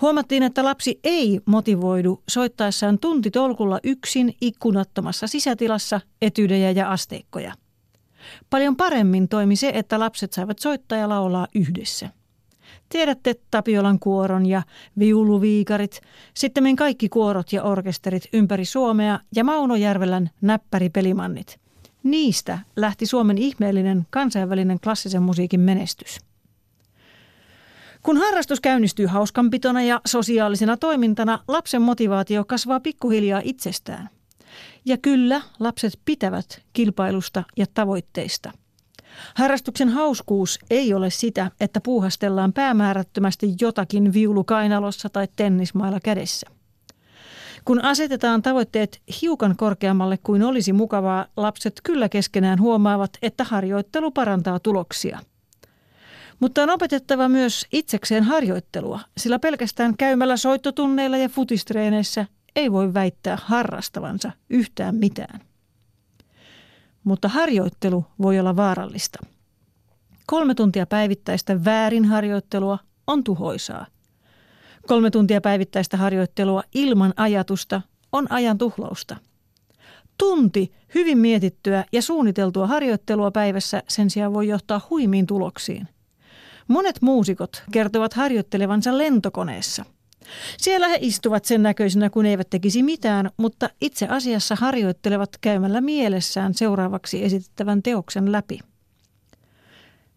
[0.00, 7.54] Huomattiin, että lapsi ei motivoidu soittaessaan tuntitolkulla yksin ikkunattomassa sisätilassa etydejä ja asteikkoja.
[8.50, 12.08] Paljon paremmin toimi se, että lapset saivat soittaa ja laulaa yhdessä.
[12.88, 14.62] Tiedätte Tapiolan kuoron ja
[14.98, 16.00] viuluviikarit,
[16.34, 21.58] sitten kaikki kuorot ja orkesterit ympäri Suomea ja Mauno Järvelän näppäripelimannit–
[22.02, 26.20] Niistä lähti Suomen ihmeellinen kansainvälinen klassisen musiikin menestys.
[28.02, 34.10] Kun harrastus käynnistyy hauskanpitona ja sosiaalisena toimintana, lapsen motivaatio kasvaa pikkuhiljaa itsestään.
[34.84, 38.52] Ja kyllä, lapset pitävät kilpailusta ja tavoitteista.
[39.34, 46.50] Harrastuksen hauskuus ei ole sitä, että puuhastellaan päämäärättömästi jotakin viulukainalossa tai tennismailla kädessä–
[47.64, 54.60] kun asetetaan tavoitteet hiukan korkeammalle kuin olisi mukavaa, lapset kyllä keskenään huomaavat, että harjoittelu parantaa
[54.60, 55.18] tuloksia.
[56.40, 63.38] Mutta on opetettava myös itsekseen harjoittelua, sillä pelkästään käymällä soittotunneilla ja futistreeneissä ei voi väittää
[63.44, 65.40] harrastavansa yhtään mitään.
[67.04, 69.18] Mutta harjoittelu voi olla vaarallista.
[70.26, 73.86] Kolme tuntia päivittäistä väärin harjoittelua on tuhoisaa–
[74.86, 77.80] Kolme tuntia päivittäistä harjoittelua ilman ajatusta
[78.12, 79.16] on ajan tuhlausta.
[80.18, 85.88] Tunti hyvin mietittyä ja suunniteltua harjoittelua päivässä sen sijaan voi johtaa huimiin tuloksiin.
[86.68, 89.84] Monet muusikot kertovat harjoittelevansa lentokoneessa.
[90.58, 96.54] Siellä he istuvat sen näköisenä, kun eivät tekisi mitään, mutta itse asiassa harjoittelevat käymällä mielessään
[96.54, 98.58] seuraavaksi esitettävän teoksen läpi.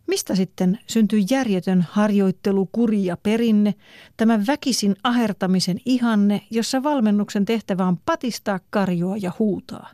[0.07, 3.73] Mistä sitten syntyi järjetön harjoittelukuri ja perinne,
[4.17, 9.89] tämä väkisin ahertamisen ihanne, jossa valmennuksen tehtävä on patistaa, karjoa ja huutaa?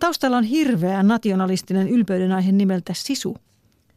[0.00, 3.36] Taustalla on hirveä nationalistinen ylpeyden aihe nimeltä sisu.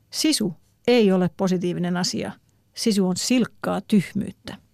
[0.10, 0.54] Sisu
[0.88, 2.32] ei ole positiivinen asia.
[2.74, 4.65] Sisu on silkkaa tyhmyyttä.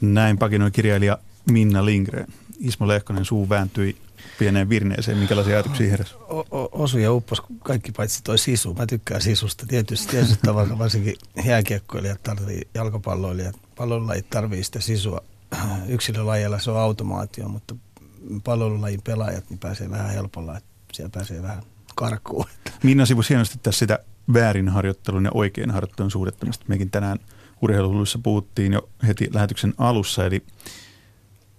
[0.00, 1.18] Näin pakinoi kirjailija
[1.50, 2.26] Minna Lindgren.
[2.58, 3.96] Ismo Lehkonen suu vääntyi
[4.38, 5.18] pieneen virneeseen.
[5.18, 6.14] Minkälaisia ajatuksia heräsi?
[6.72, 8.74] Osu ja uppos kaikki paitsi toi sisu.
[8.74, 9.66] Mä tykkään sisusta.
[9.66, 15.20] Tietysti, tietysti tavalla varsinkin jääkiekkoilijat tarvii, jalkapalloilijat, pallolajit tarvii sitä sisua.
[15.88, 17.74] Yksilölajilla se on automaatio, mutta
[18.44, 21.62] palvelulajin pelaajat niin pääsee vähän helpolla, että siellä pääsee vähän
[21.94, 22.46] karkuun.
[22.82, 23.98] Minna sivus hienosti tässä sitä
[24.32, 27.18] väärin harjoittelun ja oikein harjoittelun suhdetta, mistä mekin tänään
[27.62, 30.42] urheiluhulluissa puhuttiin jo heti lähetyksen alussa, eli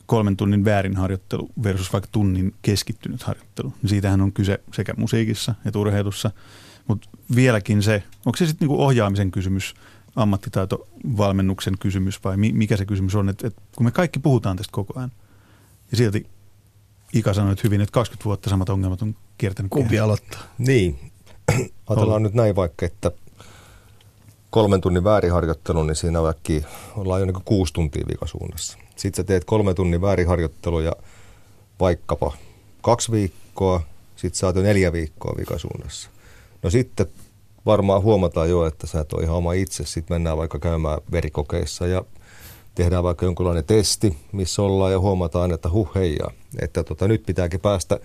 [0.06, 3.74] kolmen tunnin väärin harjoittelu versus vaikka tunnin keskittynyt harjoittelu.
[3.86, 6.32] Siitähän on kyse sekä musiikissa että urheilussa,
[6.88, 9.74] mutta vieläkin se, onko se sitten niinku ohjaamisen kysymys,
[10.16, 14.94] ammattitaitovalmennuksen kysymys vai mikä se kysymys on, että, että kun me kaikki puhutaan tästä koko
[15.00, 15.12] ajan
[15.92, 16.28] ja silti
[17.14, 19.70] Ika sanoi hyvin, että 20 vuotta samat ongelmat on kiertänyt.
[19.70, 20.42] Kumpi aloittaa?
[20.58, 21.00] Niin.
[21.88, 23.12] Ajatellaan nyt näin vaikka, että
[24.52, 26.54] kolmen tunnin vääriharjoittelu, niin siinä vaikka
[26.96, 28.78] ollaan jo niin kuusi tuntia vikasuunnassa.
[28.96, 30.92] Sitten sä teet kolmen tunnin vääriharjoitteluja
[31.80, 32.32] vaikkapa
[32.82, 33.82] kaksi viikkoa,
[34.16, 36.10] sitten sä oot jo neljä viikkoa vikasuunnassa.
[36.64, 37.06] No sitten
[37.66, 39.86] varmaan huomataan jo, että sä et ole ihan oma itse.
[39.86, 42.04] Sitten mennään vaikka käymään verikokeissa ja
[42.76, 47.60] tehdään vaikka jonkinlainen testi, missä ollaan ja huomataan, että huh heijaa, että tota, nyt pitääkin
[47.60, 48.00] päästä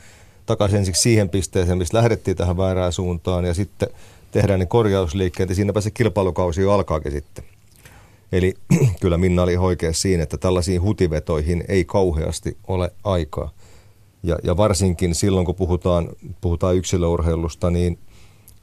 [0.46, 3.88] takaisin ensiksi siihen pisteeseen, missä lähdettiin tähän väärään suuntaan ja sitten
[4.36, 7.44] tehdään ne korjausliikkeet ja siinäpä se kilpailukausi jo alkaakin sitten.
[8.32, 8.54] Eli
[9.00, 13.50] kyllä Minna oli oikea siinä, että tällaisiin hutivetoihin ei kauheasti ole aikaa.
[14.22, 16.08] Ja, ja varsinkin silloin, kun puhutaan,
[16.40, 17.98] puhutaan yksilöurheilusta, niin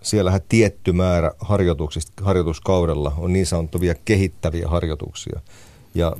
[0.01, 1.31] siellähän tietty määrä
[2.21, 5.39] harjoituskaudella on niin sanottuja kehittäviä harjoituksia–
[5.95, 6.15] ja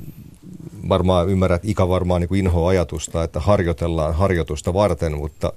[0.90, 5.54] varmaan ymmärrät, Ika varmaan niin inhoa ajatusta, että harjoitellaan harjoitusta varten, mutta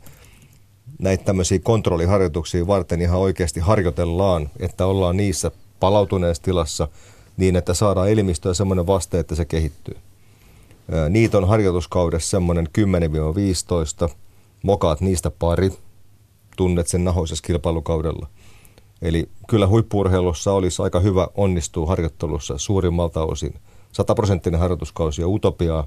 [0.99, 6.89] näitä tämmöisiä kontrolliharjoituksia varten ihan oikeasti harjoitellaan, että ollaan niissä palautuneessa tilassa
[7.37, 9.97] niin, että saadaan elimistöä semmoinen vaste, että se kehittyy.
[11.09, 12.69] Niitä on harjoituskaudessa semmoinen
[14.09, 14.11] 10-15,
[14.63, 15.71] mokaat niistä pari,
[16.57, 18.27] tunnet sen nahoisessa kilpailukaudella.
[19.03, 23.55] Eli kyllä huippurheilussa olisi aika hyvä onnistua harjoittelussa suurimmalta osin–
[23.97, 25.87] sataprosenttinen harjoituskausi on utopiaa,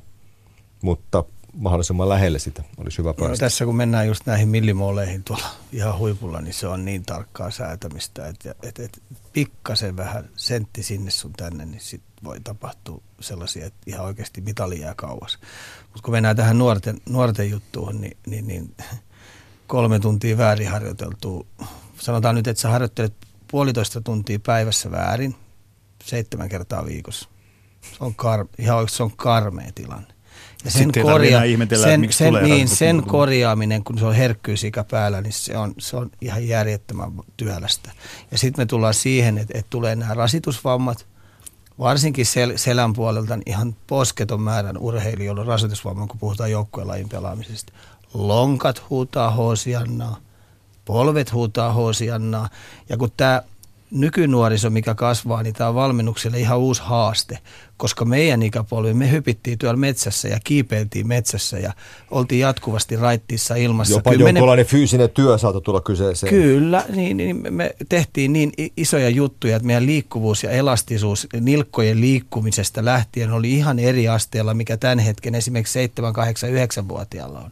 [0.81, 1.23] mutta
[1.59, 3.31] mahdollisimman lähelle sitä olisi hyvä päästä.
[3.31, 7.51] No, tässä kun mennään just näihin millimooleihin tuolla ihan huipulla, niin se on niin tarkkaa
[7.51, 13.65] säätämistä, että et, et, pikkasen vähän sentti sinne sun tänne, niin sit voi tapahtua sellaisia,
[13.65, 15.39] että ihan oikeasti mitali jää kauas.
[15.83, 18.75] Mutta kun mennään tähän nuorten, nuorten juttuun, niin, niin, niin
[19.67, 21.45] kolme tuntia väärin harjoiteltua.
[21.99, 23.13] Sanotaan nyt, että sä harjoittelet
[23.51, 25.35] puolitoista tuntia päivässä väärin,
[26.03, 27.29] seitsemän kertaa viikossa
[27.81, 30.13] se on, kar, ihan se on karmea tilanne.
[30.65, 35.57] Ja sen, korja- sen, sen, niin, sen korjaaminen, kun se on herkkyysikä päällä, niin se
[35.57, 37.91] on, se on ihan järjettömän työlästä.
[38.31, 41.05] Ja sitten me tullaan siihen, että, että tulee nämä rasitusvammat,
[41.79, 47.73] varsinkin sel, selän puolelta niin ihan posketon määrän urheilijoilla rasitusvamman, kun puhutaan joukkueen pelaamisesta.
[48.13, 50.17] Lonkat huutaa hoosiannaa,
[50.85, 52.49] polvet huutaa hoosiannaa.
[52.89, 53.41] Ja kun tämä
[53.91, 57.39] nykynuoriso, mikä kasvaa, niin tämä on valmennukselle ihan uusi haaste,
[57.77, 61.73] koska meidän ikäpolvi, me hypittiin tuolla metsässä ja kiipeiltiin metsässä ja
[62.11, 63.93] oltiin jatkuvasti raittissa ilmassa.
[63.93, 64.69] Jopa Kyllä jonkinlainen ne...
[64.69, 66.33] fyysinen työ saattoi tulla kyseeseen.
[66.33, 72.85] Kyllä, niin, niin me tehtiin niin isoja juttuja, että meidän liikkuvuus ja elastisuus nilkkojen liikkumisesta
[72.85, 77.51] lähtien oli ihan eri asteella, mikä tämän hetken esimerkiksi 7, 8, 9-vuotiaalla on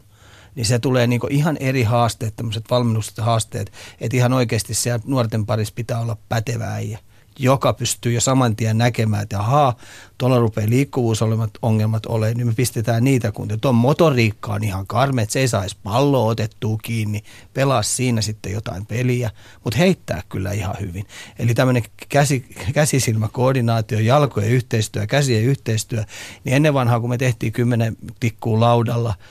[0.58, 5.46] niin se tulee niin ihan eri haasteet, tämmöiset valmennukset haasteet, että ihan oikeasti siellä nuorten
[5.46, 6.98] parissa pitää olla pätevä äijä
[7.40, 9.76] joka pystyy jo saman tien näkemään, että ahaa,
[10.18, 13.60] tuolla rupeaa liikkuvuusolmat ongelmat olemaan, niin me pistetään niitä kuntoon.
[13.60, 17.22] Tuon motoriikka on ihan karme, että se ei saisi palloa otettua kiinni,
[17.54, 19.30] pelaa siinä sitten jotain peliä,
[19.64, 21.06] mutta heittää kyllä ihan hyvin.
[21.38, 26.04] Eli tämmöinen käsi, käsisilmäkoordinaatio, jalkojen yhteistyö, käsien yhteistyö,
[26.44, 29.14] niin ennen vanhaa kun me tehtiin kymmenen tikkuu laudalla–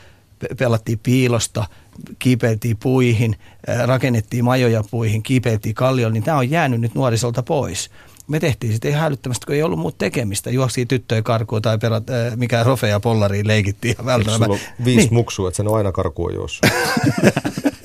[0.60, 1.66] pelattiin piilosta,
[2.20, 3.36] kiipeiltiin puihin,
[3.86, 7.90] rakennettiin majoja puihin, kiipeiltiin kallioon, niin tämä on jäänyt nyt nuorisolta pois.
[8.28, 10.50] Me tehtiin sitten ihan hälyttämästi, kun ei ollut muuta tekemistä.
[10.50, 12.04] Juoksi tyttöjen karkuun tai pelat,
[12.36, 13.96] mikä rofe ja pollariin leikittiin.
[14.18, 15.14] Eikö sulla on viisi niin.
[15.14, 16.66] muksua, että sen on aina karkuun juossut?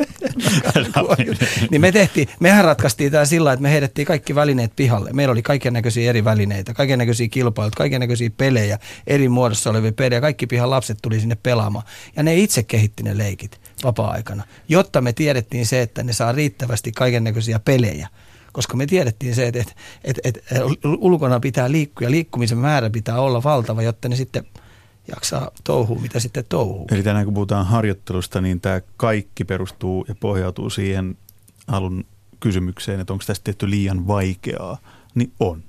[1.71, 5.11] niin me tehtiin, mehän ratkaistiin tämä sillä, että me heitettiin kaikki välineet pihalle.
[5.13, 9.93] Meillä oli kaiken näköisiä eri välineitä, kaiken näköisiä kilpailuja, kaiken näköisiä pelejä, eri muodossa olevia
[9.93, 10.21] pelejä.
[10.21, 11.85] Kaikki pihan lapset tuli sinne pelaamaan.
[12.17, 16.93] Ja ne itse kehitti ne leikit vapaa-aikana, jotta me tiedettiin se, että ne saa riittävästi
[16.93, 18.09] kaiken näköisiä pelejä
[18.53, 19.73] koska me tiedettiin se, että, että,
[20.05, 20.65] että, että
[20.99, 24.45] ulkona pitää liikkua ja liikkumisen määrä pitää olla valtava, jotta ne sitten–
[25.09, 26.87] jaksaa touhua, mitä sitten touhuu.
[26.91, 31.19] Eli tänään kun puhutaan harjoittelusta, niin tämä kaikki perustuu ja pohjautuu siihen
[31.67, 32.05] alun
[32.41, 34.79] kysymykseen, että onko tästä tehty liian vaikeaa,
[35.15, 35.63] niin on.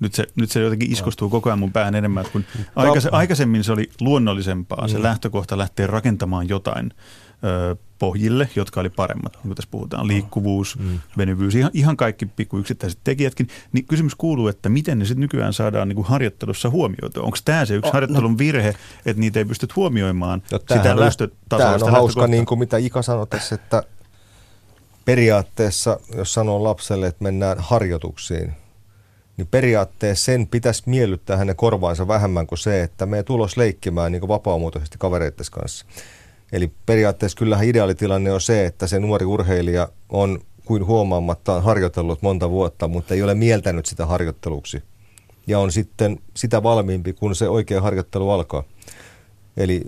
[0.00, 2.44] Nyt se, nyt se jotenkin iskostuu koko ajan mun päähän enemmän, kun
[2.76, 4.88] aikais, aikaisemmin se oli luonnollisempaa.
[4.88, 5.02] Se mm.
[5.02, 6.90] lähtökohta lähtee rakentamaan jotain
[7.44, 10.98] ö, pohjille, jotka oli paremmat, niin kuin tässä puhutaan, liikkuvuus, mm.
[11.18, 13.48] venyvyys, ihan, ihan kaikki pikku yksittäiset tekijätkin.
[13.72, 17.22] Niin kysymys kuuluu, että miten ne sitten nykyään saadaan niin kuin harjoittelussa huomioitua?
[17.22, 18.38] Onko tämä se yksi oh, harjoittelun no.
[18.38, 18.74] virhe,
[19.06, 21.58] että niitä ei pysty huomioimaan no, sitä lähtötasoa?
[21.58, 23.82] Tämä on hauska, niin kuin mitä Ika sanoi tässä, että
[25.04, 28.52] periaatteessa, jos sanoo lapselle, että mennään harjoituksiin,
[29.40, 34.28] niin periaatteessa sen pitäisi miellyttää hänen korvaansa vähemmän kuin se, että me tulos leikkimään niin
[34.28, 35.86] vapaamuotoisesti kavereiden kanssa.
[36.52, 42.50] Eli periaatteessa kyllähän ideaalitilanne on se, että se nuori urheilija on kuin huomaamattaan harjoitellut monta
[42.50, 44.82] vuotta, mutta ei ole mieltänyt sitä harjoitteluksi.
[45.46, 48.64] Ja on sitten sitä valmiimpi, kun se oikea harjoittelu alkaa.
[49.56, 49.82] Eli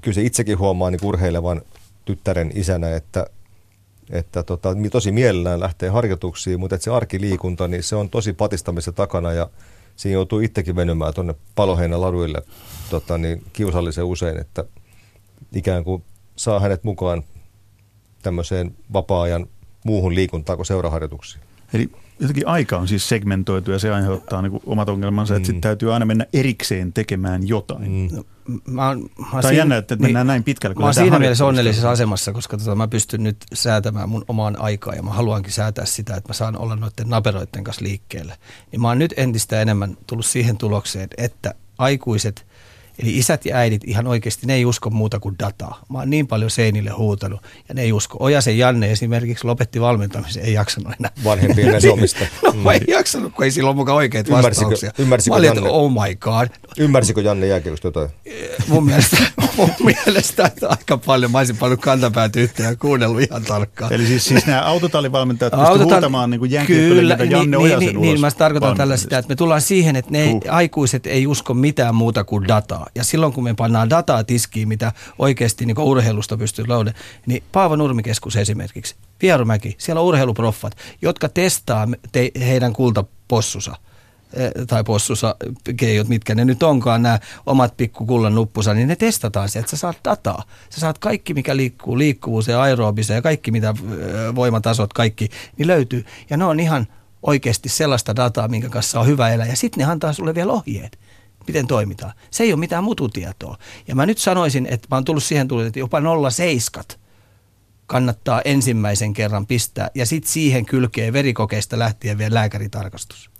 [0.00, 1.62] kyllä se itsekin huomaa niin urheilevan
[2.04, 3.26] tyttären isänä, että,
[4.10, 8.94] että tota, tosi mielellään lähtee harjoituksiin, mutta että se arkiliikunta, niin se on tosi patistamisen
[8.94, 9.50] takana ja
[9.96, 12.42] siinä joutuu itsekin venymään tuonne paloheinä laduille
[12.90, 14.64] tota, niin kiusallisen usein, että–
[15.54, 16.04] ikään kuin
[16.36, 17.22] saa hänet mukaan
[18.22, 19.46] tämmöiseen vapaa-ajan
[19.84, 21.44] muuhun liikuntaan kuin seuraharjoituksiin.
[21.72, 25.46] Eli jotenkin aika on siis segmentoitu ja se aiheuttaa niin omat ongelmansa, että mm.
[25.46, 27.90] sitten täytyy aina mennä erikseen tekemään jotain.
[27.90, 28.16] Mm.
[28.16, 28.24] No,
[28.66, 30.74] mä oon, mä Tämä on siinä, jännä, että mennään niin, näin pitkälle.
[30.78, 34.94] Mä oon siinä mielessä onnellisessa asemassa, koska tota, mä pystyn nyt säätämään mun omaan aikaa
[34.94, 38.34] ja mä haluankin säätää sitä, että mä saan olla noiden naperoiden kanssa liikkeelle.
[38.72, 42.46] Niin mä oon nyt entistä enemmän tullut siihen tulokseen, että aikuiset–
[42.98, 45.80] Eli isät ja äidit ihan oikeasti, ne ei usko muuta kuin dataa.
[45.88, 48.16] Mä oon niin paljon seinille huutanut ja ne ei usko.
[48.20, 51.10] Ojasen Janne esimerkiksi lopetti valmentamisen, ei jaksanut enää.
[51.24, 52.24] Vanhempien somista.
[52.42, 52.70] no mm.
[52.70, 54.92] ei jaksanut, kun ei silloin mukaan oikeat vastauksia.
[54.98, 56.48] Ymmärsikö, Mä olin, Janne, oh my god.
[56.78, 58.08] Ymmärsikö Janne jääkiekosta jotain?
[58.68, 59.16] mun mielestä,
[59.56, 61.30] mun mielestä että aika paljon.
[61.30, 63.92] Mä olisin paljon kantapäät yhteen ja kuunnellut ihan tarkkaan.
[63.92, 67.88] Eli siis, siis nämä autotallivalmentajat pystyvät Autotall- huutamaan niin kuin Kyllä, niin, Janne niin, Ojasen
[67.88, 70.40] niin, niin, mä tarkoitan tällä sitä, että me tullaan siihen, että ne uh.
[70.48, 72.81] aikuiset ei usko mitään muuta kuin dataa.
[72.94, 76.92] Ja silloin kun me pannaan dataa tiskiin, mitä oikeasti niin urheilusta pystyy löydä,
[77.26, 83.76] niin Paavo Nurmikeskus esimerkiksi, Vierumäki, siellä on urheiluproffat, jotka testaa te, heidän kultapossusa
[84.34, 85.36] eh, tai possusa,
[85.76, 89.76] keijot, mitkä ne nyt onkaan, nämä omat pikkukullan nuppusa, niin ne testataan se, että sä
[89.76, 90.44] saat dataa.
[90.70, 95.66] Sä saat kaikki, mikä liikkuu, liikkuvuus ja aerobise ja kaikki, mitä eh, voimatasot, kaikki, niin
[95.66, 96.04] löytyy.
[96.30, 96.86] Ja ne on ihan
[97.22, 99.46] oikeasti sellaista dataa, minkä kanssa on hyvä elää.
[99.46, 101.01] Ja sitten ne antaa sulle vielä ohjeet
[101.46, 102.12] miten toimitaan.
[102.30, 103.56] Se ei ole mitään mututietoa.
[103.88, 106.00] Ja mä nyt sanoisin, että mä oon tullut siihen tullut, että jopa
[106.30, 106.84] 07
[107.86, 113.30] kannattaa ensimmäisen kerran pistää ja sitten siihen kylkee verikokeista lähtien vielä lääkäritarkastus.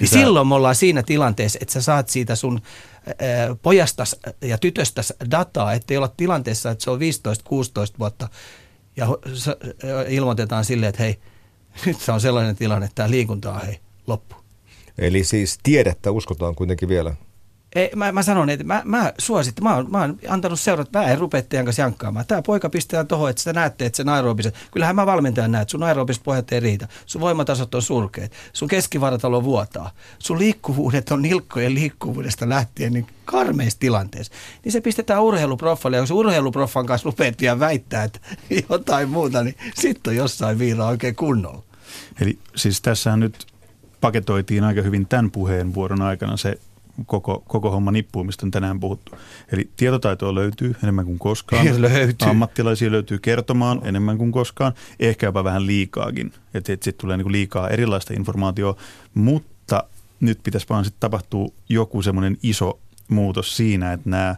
[0.00, 2.60] Niin silloin me ollaan siinä tilanteessa, että sä saat siitä sun
[3.62, 7.02] pojastas ja tytöstäs dataa, ettei olla tilanteessa, että se on 15-16
[7.98, 8.28] vuotta
[8.96, 9.06] ja
[10.08, 11.20] ilmoitetaan silleen, että hei,
[11.86, 14.35] nyt se on sellainen tilanne, että tämä liikunta on hei, loppu.
[14.98, 17.14] Eli siis tiedettä uskotaan kuitenkin vielä.
[17.74, 21.02] Ei, mä, mä sanon, että mä, mä suosittain, mä oon, mä oon antanut seurat, mä
[21.02, 22.26] en rupea teidän kanssa jankkaamaan.
[22.26, 25.82] Tämä poika pistetään tuohon, että sä näette, että se aerobiset, kyllähän mä valmentajan näet, sun
[25.82, 31.74] aerobiset pohjat ei riitä, sun voimatasot on surkeet, sun keskivartalo vuotaa, sun liikkuvuudet on nilkkojen
[31.74, 34.32] liikkuvuudesta lähtien niin karmeissa tilanteessa.
[34.64, 38.20] Niin se pistetään urheiluproffalle, ja jos urheiluproffan kanssa rupeat vielä väittää, että
[38.70, 41.62] jotain muuta, niin sitten on jossain viiraa oikein kunnolla.
[42.20, 43.46] Eli siis tässä nyt
[44.06, 46.58] paketoitiin aika hyvin tämän puheenvuoron aikana se
[47.06, 49.12] koko, koko homma nippuun, mistä on tänään puhuttu.
[49.52, 51.82] Eli tietotaitoa löytyy enemmän kuin koskaan.
[51.82, 52.28] Löytyy.
[52.28, 56.32] Ammattilaisia löytyy kertomaan enemmän kuin koskaan, ehkä jopa vähän liikaakin.
[56.54, 58.82] Että et sitten tulee niinku liikaa erilaista informaatiota,
[59.14, 59.84] mutta
[60.20, 64.36] nyt pitäisi vaan sitten tapahtua joku semmoinen iso muutos siinä, että nämä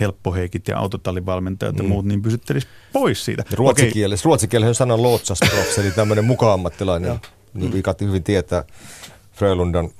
[0.00, 1.82] helppoheikit ja autotallivalmentajat mm.
[1.82, 3.44] ja muut, niin pysyttelisi pois siitä.
[3.52, 7.20] Ruotsikielessä, ruotsikielessä sanan lootsasproffs, eli tämmöinen muka-ammattilainen
[7.54, 8.64] niin Vikatti hyvin tietää
[9.32, 9.90] Frölundan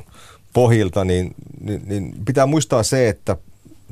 [0.52, 3.36] pohjilta, niin, niin, niin pitää muistaa se, että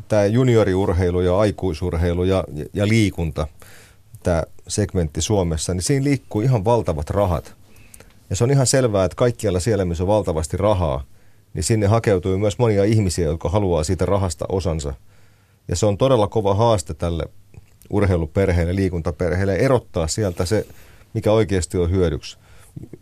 [0.08, 2.44] tämä junioriurheilu ja aikuisurheilu ja,
[2.74, 3.46] ja liikunta,
[4.22, 7.54] tämä segmentti Suomessa, niin siinä liikkuu ihan valtavat rahat.
[8.30, 11.04] Ja se on ihan selvää, että kaikkialla siellä, missä on valtavasti rahaa,
[11.54, 14.94] niin sinne hakeutuu myös monia ihmisiä, jotka haluaa siitä rahasta osansa.
[15.68, 17.24] Ja se on todella kova haaste tälle
[17.90, 20.66] urheiluperheelle, liikuntaperheelle, erottaa sieltä se,
[21.14, 22.38] mikä oikeasti on hyödyksi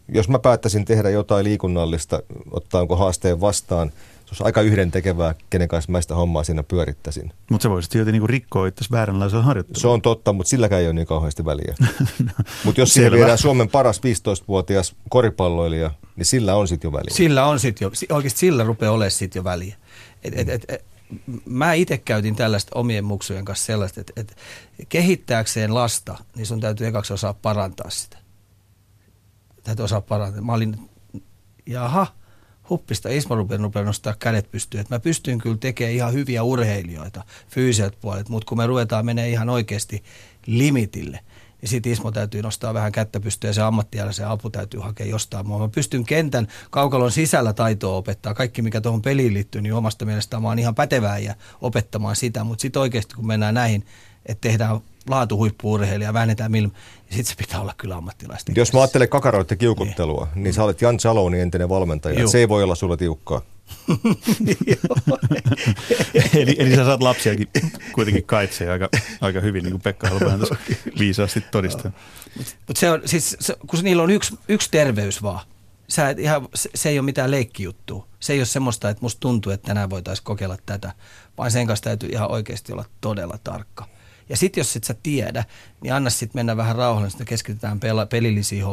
[0.08, 3.92] jos mä päättäisin tehdä jotain liikunnallista, ottaanko haasteen vastaan,
[4.28, 7.32] se olisi aika yhdentekevää, kenen kanssa mä sitä hommaa siinä pyörittäisin.
[7.50, 9.80] Mutta se voisi tietysti niinku rikkoa itse vääränlaisella harjoittelulla.
[9.80, 11.74] Se on totta, mutta silläkään ei ole niin kauheasti väliä.
[12.64, 17.10] mutta jos siellä viedään Suomen paras 15-vuotias koripalloilija, niin sillä on sitten jo väliä.
[17.10, 19.76] Sillä on sitten jo, oikeasti sillä rupeaa olemaan sitten jo väliä.
[20.24, 20.84] Et, et, et, et,
[21.44, 24.34] mä itse käytin tällaista omien muksujen kanssa sellaista, että, että
[24.88, 28.18] kehittääkseen lasta, niin sun täytyy ekaksi osaa parantaa sitä
[29.68, 30.42] täytyy osaa parantaa.
[30.42, 30.90] Mä olin,
[31.66, 32.06] jaha,
[32.70, 34.80] huppista Ismo rupeaa nostaa kädet pystyyn.
[34.80, 39.30] Että mä pystyn kyllä tekemään ihan hyviä urheilijoita, fyysiset puolet, mutta kun me ruvetaan menee
[39.30, 40.04] ihan oikeasti
[40.46, 41.20] limitille,
[41.60, 45.46] niin sitten Ismo täytyy nostaa vähän kättä pystyyn ja se ammattialaisen apu täytyy hakea jostain
[45.46, 45.64] muuta.
[45.64, 48.34] Mä pystyn kentän kaukalon sisällä taitoa opettaa.
[48.34, 52.44] Kaikki, mikä tuohon peliin liittyy, niin omasta mielestä mä oon ihan pätevää ja opettamaan sitä.
[52.44, 53.86] Mutta sitten oikeasti, kun mennään näihin,
[54.26, 58.80] että tehdään laatu huippuurheilija, väännetään millä, niin sitten se pitää olla kyllä ammattilaisten Jos mä
[58.80, 62.28] ajattelen kakaroita kiukuttelua, niin, niin sä olet Jan Saloni entinen valmentaja.
[62.28, 63.42] Se ei voi olla sulla tiukkaa.
[66.34, 67.48] eli, eli sä saat lapsiakin
[67.92, 68.88] kuitenkin kaitsee aika,
[69.20, 70.56] aika hyvin, niin kuin Pekka Holopainen tuossa
[70.98, 71.92] viisaasti todistaa.
[72.66, 75.40] Mutta se on, siis, se, kun niillä on yksi, yksi terveys vaan,
[75.88, 78.06] sä et ihan, se, se ei ole mitään leikkijuttua.
[78.20, 80.92] Se ei ole semmoista, että musta tuntuu, että tänään voitaisiin kokeilla tätä,
[81.38, 83.88] vaan sen kanssa täytyy ihan oikeasti olla todella tarkka.
[84.28, 85.44] Ja sitten jos et sä tiedä,
[85.82, 88.64] niin anna sitten mennä vähän rauhallisesti, keskitytään pela, pelillisiin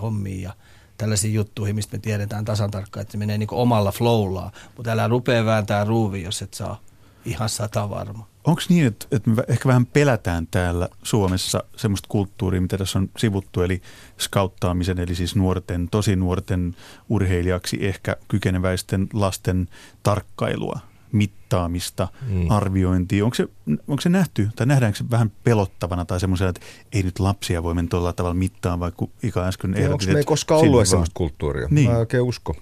[0.00, 0.52] hommiin ja
[0.98, 4.52] tällaisiin juttuihin, mistä me tiedetään tasan tarkkaan, että se menee niinku omalla flowllaan.
[4.76, 6.80] Mutta älä rupea vääntää ruuvi, jos et saa
[7.24, 8.26] ihan sata varma.
[8.44, 13.10] Onko niin, että, että me ehkä vähän pelätään täällä Suomessa semmoista kulttuuria, mitä tässä on
[13.18, 13.82] sivuttu, eli
[14.18, 16.76] skauttaamisen, eli siis nuorten, tosi nuorten
[17.08, 19.68] urheilijaksi ehkä kykeneväisten lasten
[20.02, 20.91] tarkkailua?
[21.12, 22.50] Mittaamista, mm.
[22.50, 23.24] arviointia.
[23.24, 23.48] Onko se,
[23.88, 26.60] onko se nähty tai nähdäänkö se vähän pelottavana tai semmoisena, että
[26.92, 29.92] ei nyt lapsia voi mennä tuolla tavalla mittaan, vaikka Ika äsken ehdotit.
[29.92, 31.68] Onko me ei koskaan ollut semmoista kulttuuria?
[31.70, 31.90] Niin.
[31.90, 32.56] Mä oikein usko.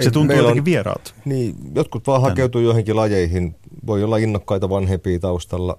[0.00, 1.14] Se tuntuu jotenkin vieraalta.
[1.24, 3.56] Niin, jotkut vaan hakeutuu johonkin lajeihin.
[3.86, 5.78] Voi olla innokkaita vanhempia taustalla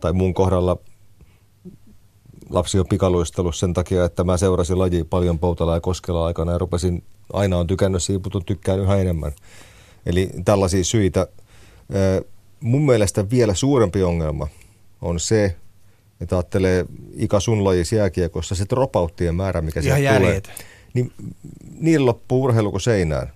[0.00, 0.76] tai mun kohdalla
[2.50, 6.58] lapsi on pikaluistelussa sen takia, että mä seurasin lajia paljon Poutala ja Koskela aikana ja
[6.58, 7.02] rupesin,
[7.32, 9.32] aina on tykännyt siiputun, tykkään yhä enemmän.
[10.06, 11.26] Eli tällaisia syitä–
[12.60, 14.48] Mun mielestä vielä suurempi ongelma
[15.00, 15.56] on se,
[16.20, 17.58] että ajattelee Ika sun
[17.96, 20.42] jääkiekossa se dropouttien määrä, mikä sieltä tulee.
[20.94, 21.12] Niin
[21.78, 23.32] niin loppuu urheilu kuin seinään.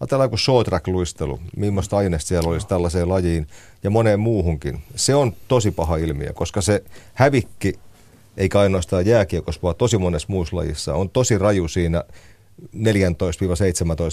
[0.00, 3.46] Ajatellaan kuin short track luistelu, millaista aineesta siellä olisi tällaiseen lajiin
[3.82, 4.82] ja moneen muuhunkin.
[4.96, 6.84] Se on tosi paha ilmiö, koska se
[7.14, 7.78] hävikki,
[8.36, 12.04] eikä ainoastaan jääkiekossa, vaan tosi monessa muussa lajissa, on tosi raju siinä
[12.76, 12.78] 14-17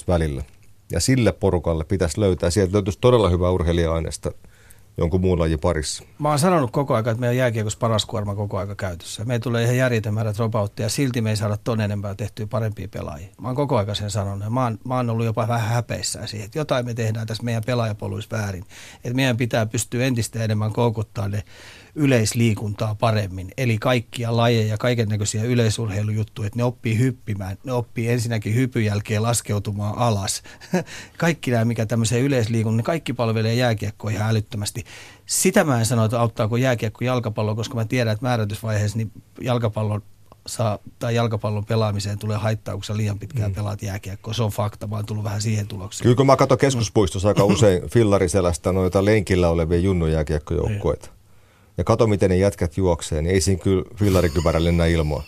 [0.08, 0.44] välillä.
[0.94, 4.32] Ja sille porukalle pitäisi löytää, sieltä löytyisi todella hyvää urheilija-aineesta
[4.98, 6.04] jonkun muun lajin parissa.
[6.20, 9.26] Mä oon sanonut koko ajan, että meidän jääkiekossa paras kuorma koko aika käytössä.
[9.26, 13.28] Me tulee ihan järjetön määrä dropouttia, silti me ei saada ton enempää tehtyä parempia pelaajia.
[13.42, 14.54] Mä oon koko ajan sen sanonut.
[14.54, 17.64] Mä oon, mä oon ollut jopa vähän häpeissään siihen, että jotain me tehdään tässä meidän
[17.66, 18.64] pelaajapoluissa väärin.
[18.96, 21.44] Että meidän pitää pystyä entistä enemmän koukuttaa ne
[21.96, 23.52] yleisliikuntaa paremmin.
[23.58, 27.58] Eli kaikkia lajeja, kaiken näköisiä yleisurheilujuttuja, että ne oppii hyppimään.
[27.64, 30.44] Ne oppii ensinnäkin hypyn jälkeen laskeutumaan alas.
[31.18, 34.84] kaikki nämä, mikä tämmöiseen yleisliikuntaan, ne kaikki palvelee jääkiekkoa ihan älyttömästi.
[35.26, 40.02] Sitä mä en sano, että auttaako jääkiekko jalkapallo, koska mä tiedän, että määrätysvaiheessa niin jalkapallon
[40.48, 43.56] saa, tai jalkapallon pelaamiseen tulee haittaa, kun sä liian pitkään mm.
[43.56, 44.34] pelaat jääkiekkoa.
[44.34, 46.04] Se on fakta, mä oon tullut vähän siihen tulokseen.
[46.04, 51.10] Kyllä kun mä katson keskuspuistossa aika usein fillariselästä noita lenkillä olevia junnujääkiekkojoukkueita
[51.78, 55.24] ja kato miten ne jätkät juoksee, niin ei siinä kyllä fillarikypärällä lennä ilmoa.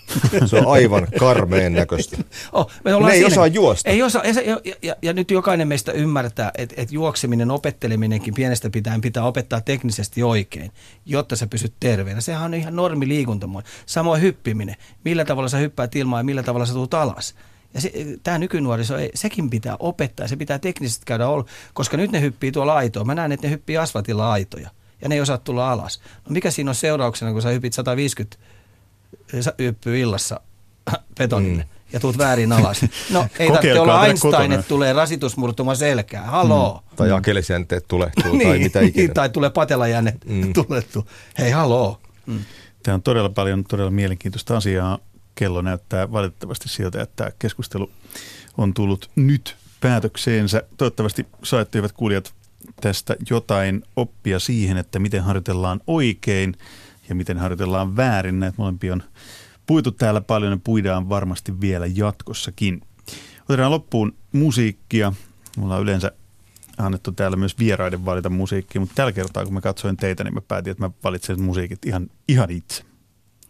[0.46, 2.18] Se on aivan karmeen näköistä.
[2.54, 3.90] Oh, me ne ei osaa juosta.
[3.90, 9.02] Ei osaa, ja, ja, ja, nyt jokainen meistä ymmärtää, että, että juokseminen, opetteleminenkin pienestä pitäen
[9.02, 10.72] pitää opettaa teknisesti oikein,
[11.06, 12.22] jotta sä pysyt terveenä.
[12.22, 13.70] Sehän on ihan normi liikuntamuoto.
[13.86, 14.76] Samoin hyppiminen.
[15.06, 17.36] Millä tavalla sä hyppäät ilmaa ja millä tavalla sä tulet alas.
[17.74, 17.92] Ja se,
[18.24, 22.76] tämä nykynuoriso, sekin pitää opettaa, se pitää teknisesti käydä olla, koska nyt ne hyppii tuolla
[22.76, 23.04] aitoa.
[23.04, 24.70] Mä näen, että ne hyppii asfaltilla aitoja
[25.02, 26.02] ja ne ei osaa tulla alas.
[26.16, 28.38] No mikä siinä on seurauksena, kun sä hypit 150
[29.60, 30.40] hyppyy illassa
[31.18, 31.70] betonille mm.
[31.94, 32.82] ja tuut väärin alas?
[33.10, 36.24] No ei tarvitse olla Einstein, että tulee rasitusmurtuma selkää.
[36.24, 36.84] Haloo.
[36.92, 36.96] Mm.
[36.96, 39.14] Tai akelisjänteet tulehtuu niin, tai mitä ikinä.
[39.14, 40.54] tai tulee patelajänne mm.
[40.66, 41.08] tulehtuu.
[41.38, 42.00] Hei haloo.
[42.26, 42.40] Mm.
[42.84, 45.00] Tämä on todella paljon todella mielenkiintoista asiaa.
[45.36, 47.92] Kello näyttää valitettavasti siltä, että tämä keskustelu
[48.58, 50.64] on tullut nyt päätökseensä.
[50.78, 52.34] Toivottavasti saitte hyvät kuulijat
[52.82, 56.56] tästä jotain oppia siihen, että miten harjoitellaan oikein
[57.10, 58.40] ja miten harjoitellaan väärin.
[58.40, 59.04] Näitä molempia on
[59.66, 62.82] puitu täällä paljon ja puidaan varmasti vielä jatkossakin.
[63.50, 65.14] Otetaan loppuun musiikkia.
[65.58, 66.12] Mulla on yleensä
[66.78, 70.42] annettu täällä myös vieraiden valita musiikkia, mutta tällä kertaa kun mä katsoin teitä, niin mä
[70.42, 72.84] päätin, että mä valitsen musiikit ihan, ihan itse.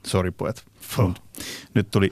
[0.07, 0.63] Sori pojat.
[0.97, 1.13] Oh.
[1.73, 2.11] Nyt tuli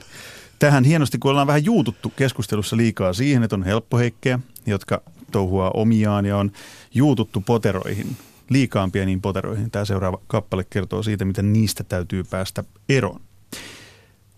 [0.58, 5.02] tähän hienosti, kun ollaan vähän juututtu keskustelussa liikaa siihen, että on helppoheikkejä, jotka
[5.34, 6.52] touhua omiaan ja on
[6.94, 8.16] juututtu poteroihin,
[8.50, 9.70] liikaan pieniin poteroihin.
[9.70, 13.20] Tämä seuraava kappale kertoo siitä, miten niistä täytyy päästä eroon.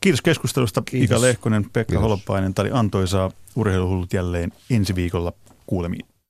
[0.01, 1.17] Kiitos keskustelusta Kiitos.
[1.17, 2.03] Ika Lehkonen, Pekka Kiitos.
[2.03, 2.55] Holopainen.
[2.55, 5.33] Tämä oli antoisaa urheiluhullut jälleen ensi viikolla
[5.67, 6.07] kuulemiin.